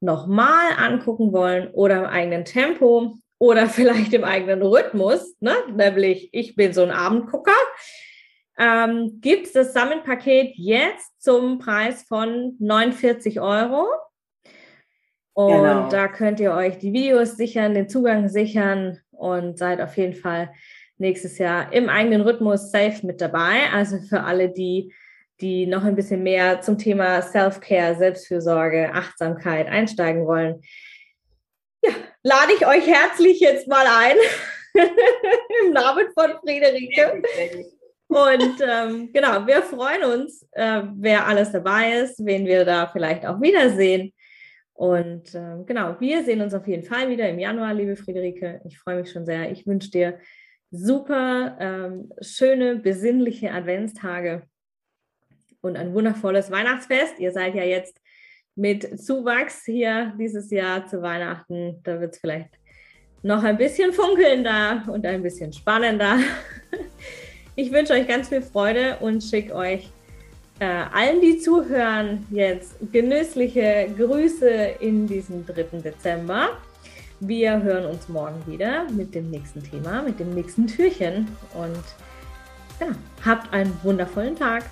nochmal 0.00 0.72
angucken 0.78 1.32
wollen 1.32 1.68
oder 1.72 1.98
im 1.98 2.06
eigenen 2.06 2.44
Tempo 2.44 3.18
oder 3.38 3.66
vielleicht 3.68 4.14
im 4.14 4.24
eigenen 4.24 4.62
Rhythmus, 4.62 5.36
ne? 5.40 5.54
nämlich 5.74 6.30
ich 6.32 6.56
bin 6.56 6.72
so 6.72 6.82
ein 6.82 6.90
Abendgucker, 6.90 7.52
ähm, 8.58 9.18
gibt 9.20 9.46
es 9.46 9.52
das 9.52 9.74
Summit-Paket 9.74 10.54
jetzt 10.56 11.22
zum 11.22 11.58
Preis 11.58 12.04
von 12.04 12.56
49 12.58 13.40
Euro. 13.40 13.86
Und 15.36 15.52
genau. 15.52 15.88
da 15.90 16.08
könnt 16.08 16.40
ihr 16.40 16.52
euch 16.52 16.78
die 16.78 16.94
Videos 16.94 17.36
sichern, 17.36 17.74
den 17.74 17.90
Zugang 17.90 18.30
sichern 18.30 19.00
und 19.10 19.58
seid 19.58 19.82
auf 19.82 19.94
jeden 19.98 20.14
Fall 20.14 20.50
nächstes 20.96 21.36
Jahr 21.36 21.74
im 21.74 21.90
eigenen 21.90 22.22
Rhythmus 22.22 22.70
safe 22.70 23.06
mit 23.06 23.20
dabei. 23.20 23.70
Also 23.70 23.98
für 23.98 24.22
alle, 24.22 24.48
die, 24.48 24.94
die 25.42 25.66
noch 25.66 25.84
ein 25.84 25.94
bisschen 25.94 26.22
mehr 26.22 26.62
zum 26.62 26.78
Thema 26.78 27.20
Self-Care, 27.20 27.96
Selbstfürsorge, 27.96 28.94
Achtsamkeit 28.94 29.68
einsteigen 29.68 30.26
wollen, 30.26 30.62
ja, 31.84 31.92
lade 32.22 32.52
ich 32.56 32.66
euch 32.66 32.86
herzlich 32.86 33.38
jetzt 33.38 33.68
mal 33.68 33.84
ein. 33.86 34.16
Im 35.66 35.74
Namen 35.74 36.06
von 36.14 36.32
Friederike. 36.40 37.22
Und 38.08 38.62
ähm, 38.66 39.10
genau, 39.12 39.46
wir 39.46 39.60
freuen 39.60 40.02
uns, 40.02 40.48
äh, 40.52 40.80
wer 40.94 41.26
alles 41.26 41.52
dabei 41.52 41.92
ist, 41.98 42.24
wen 42.24 42.46
wir 42.46 42.64
da 42.64 42.86
vielleicht 42.86 43.26
auch 43.26 43.38
wiedersehen. 43.38 44.14
Und 44.76 45.34
äh, 45.34 45.64
genau, 45.64 45.98
wir 46.00 46.22
sehen 46.22 46.42
uns 46.42 46.52
auf 46.52 46.68
jeden 46.68 46.82
Fall 46.82 47.08
wieder 47.08 47.26
im 47.30 47.38
Januar, 47.38 47.72
liebe 47.72 47.96
Friederike. 47.96 48.60
Ich 48.64 48.78
freue 48.78 49.00
mich 49.00 49.10
schon 49.10 49.24
sehr. 49.24 49.50
Ich 49.50 49.66
wünsche 49.66 49.90
dir 49.90 50.18
super 50.70 51.56
ähm, 51.58 52.12
schöne, 52.20 52.76
besinnliche 52.76 53.52
Adventstage 53.52 54.42
und 55.62 55.78
ein 55.78 55.94
wundervolles 55.94 56.50
Weihnachtsfest. 56.50 57.18
Ihr 57.18 57.32
seid 57.32 57.54
ja 57.54 57.64
jetzt 57.64 57.98
mit 58.54 59.00
Zuwachs 59.00 59.64
hier 59.64 60.14
dieses 60.18 60.50
Jahr 60.50 60.86
zu 60.86 61.00
Weihnachten. 61.00 61.80
Da 61.82 61.98
wird 61.98 62.12
es 62.14 62.20
vielleicht 62.20 62.58
noch 63.22 63.42
ein 63.44 63.56
bisschen 63.56 63.94
funkelnder 63.94 64.84
und 64.88 65.06
ein 65.06 65.22
bisschen 65.22 65.52
spannender. 65.52 66.18
Ich 67.58 67.72
wünsche 67.72 67.94
euch 67.94 68.06
ganz 68.06 68.28
viel 68.28 68.42
Freude 68.42 68.98
und 69.00 69.22
schicke 69.22 69.54
euch 69.54 69.90
äh, 70.58 70.64
allen, 70.64 71.20
die 71.20 71.38
zuhören, 71.38 72.26
jetzt 72.30 72.76
genüssliche 72.90 73.88
Grüße 73.94 74.48
in 74.80 75.06
diesem 75.06 75.44
3. 75.44 75.80
Dezember. 75.82 76.48
Wir 77.20 77.62
hören 77.62 77.84
uns 77.84 78.08
morgen 78.08 78.42
wieder 78.46 78.90
mit 78.90 79.14
dem 79.14 79.30
nächsten 79.30 79.62
Thema, 79.62 80.00
mit 80.00 80.18
dem 80.18 80.34
nächsten 80.34 80.66
Türchen. 80.66 81.28
Und 81.52 81.84
ja, 82.80 82.88
habt 83.22 83.52
einen 83.52 83.78
wundervollen 83.82 84.34
Tag. 84.34 84.64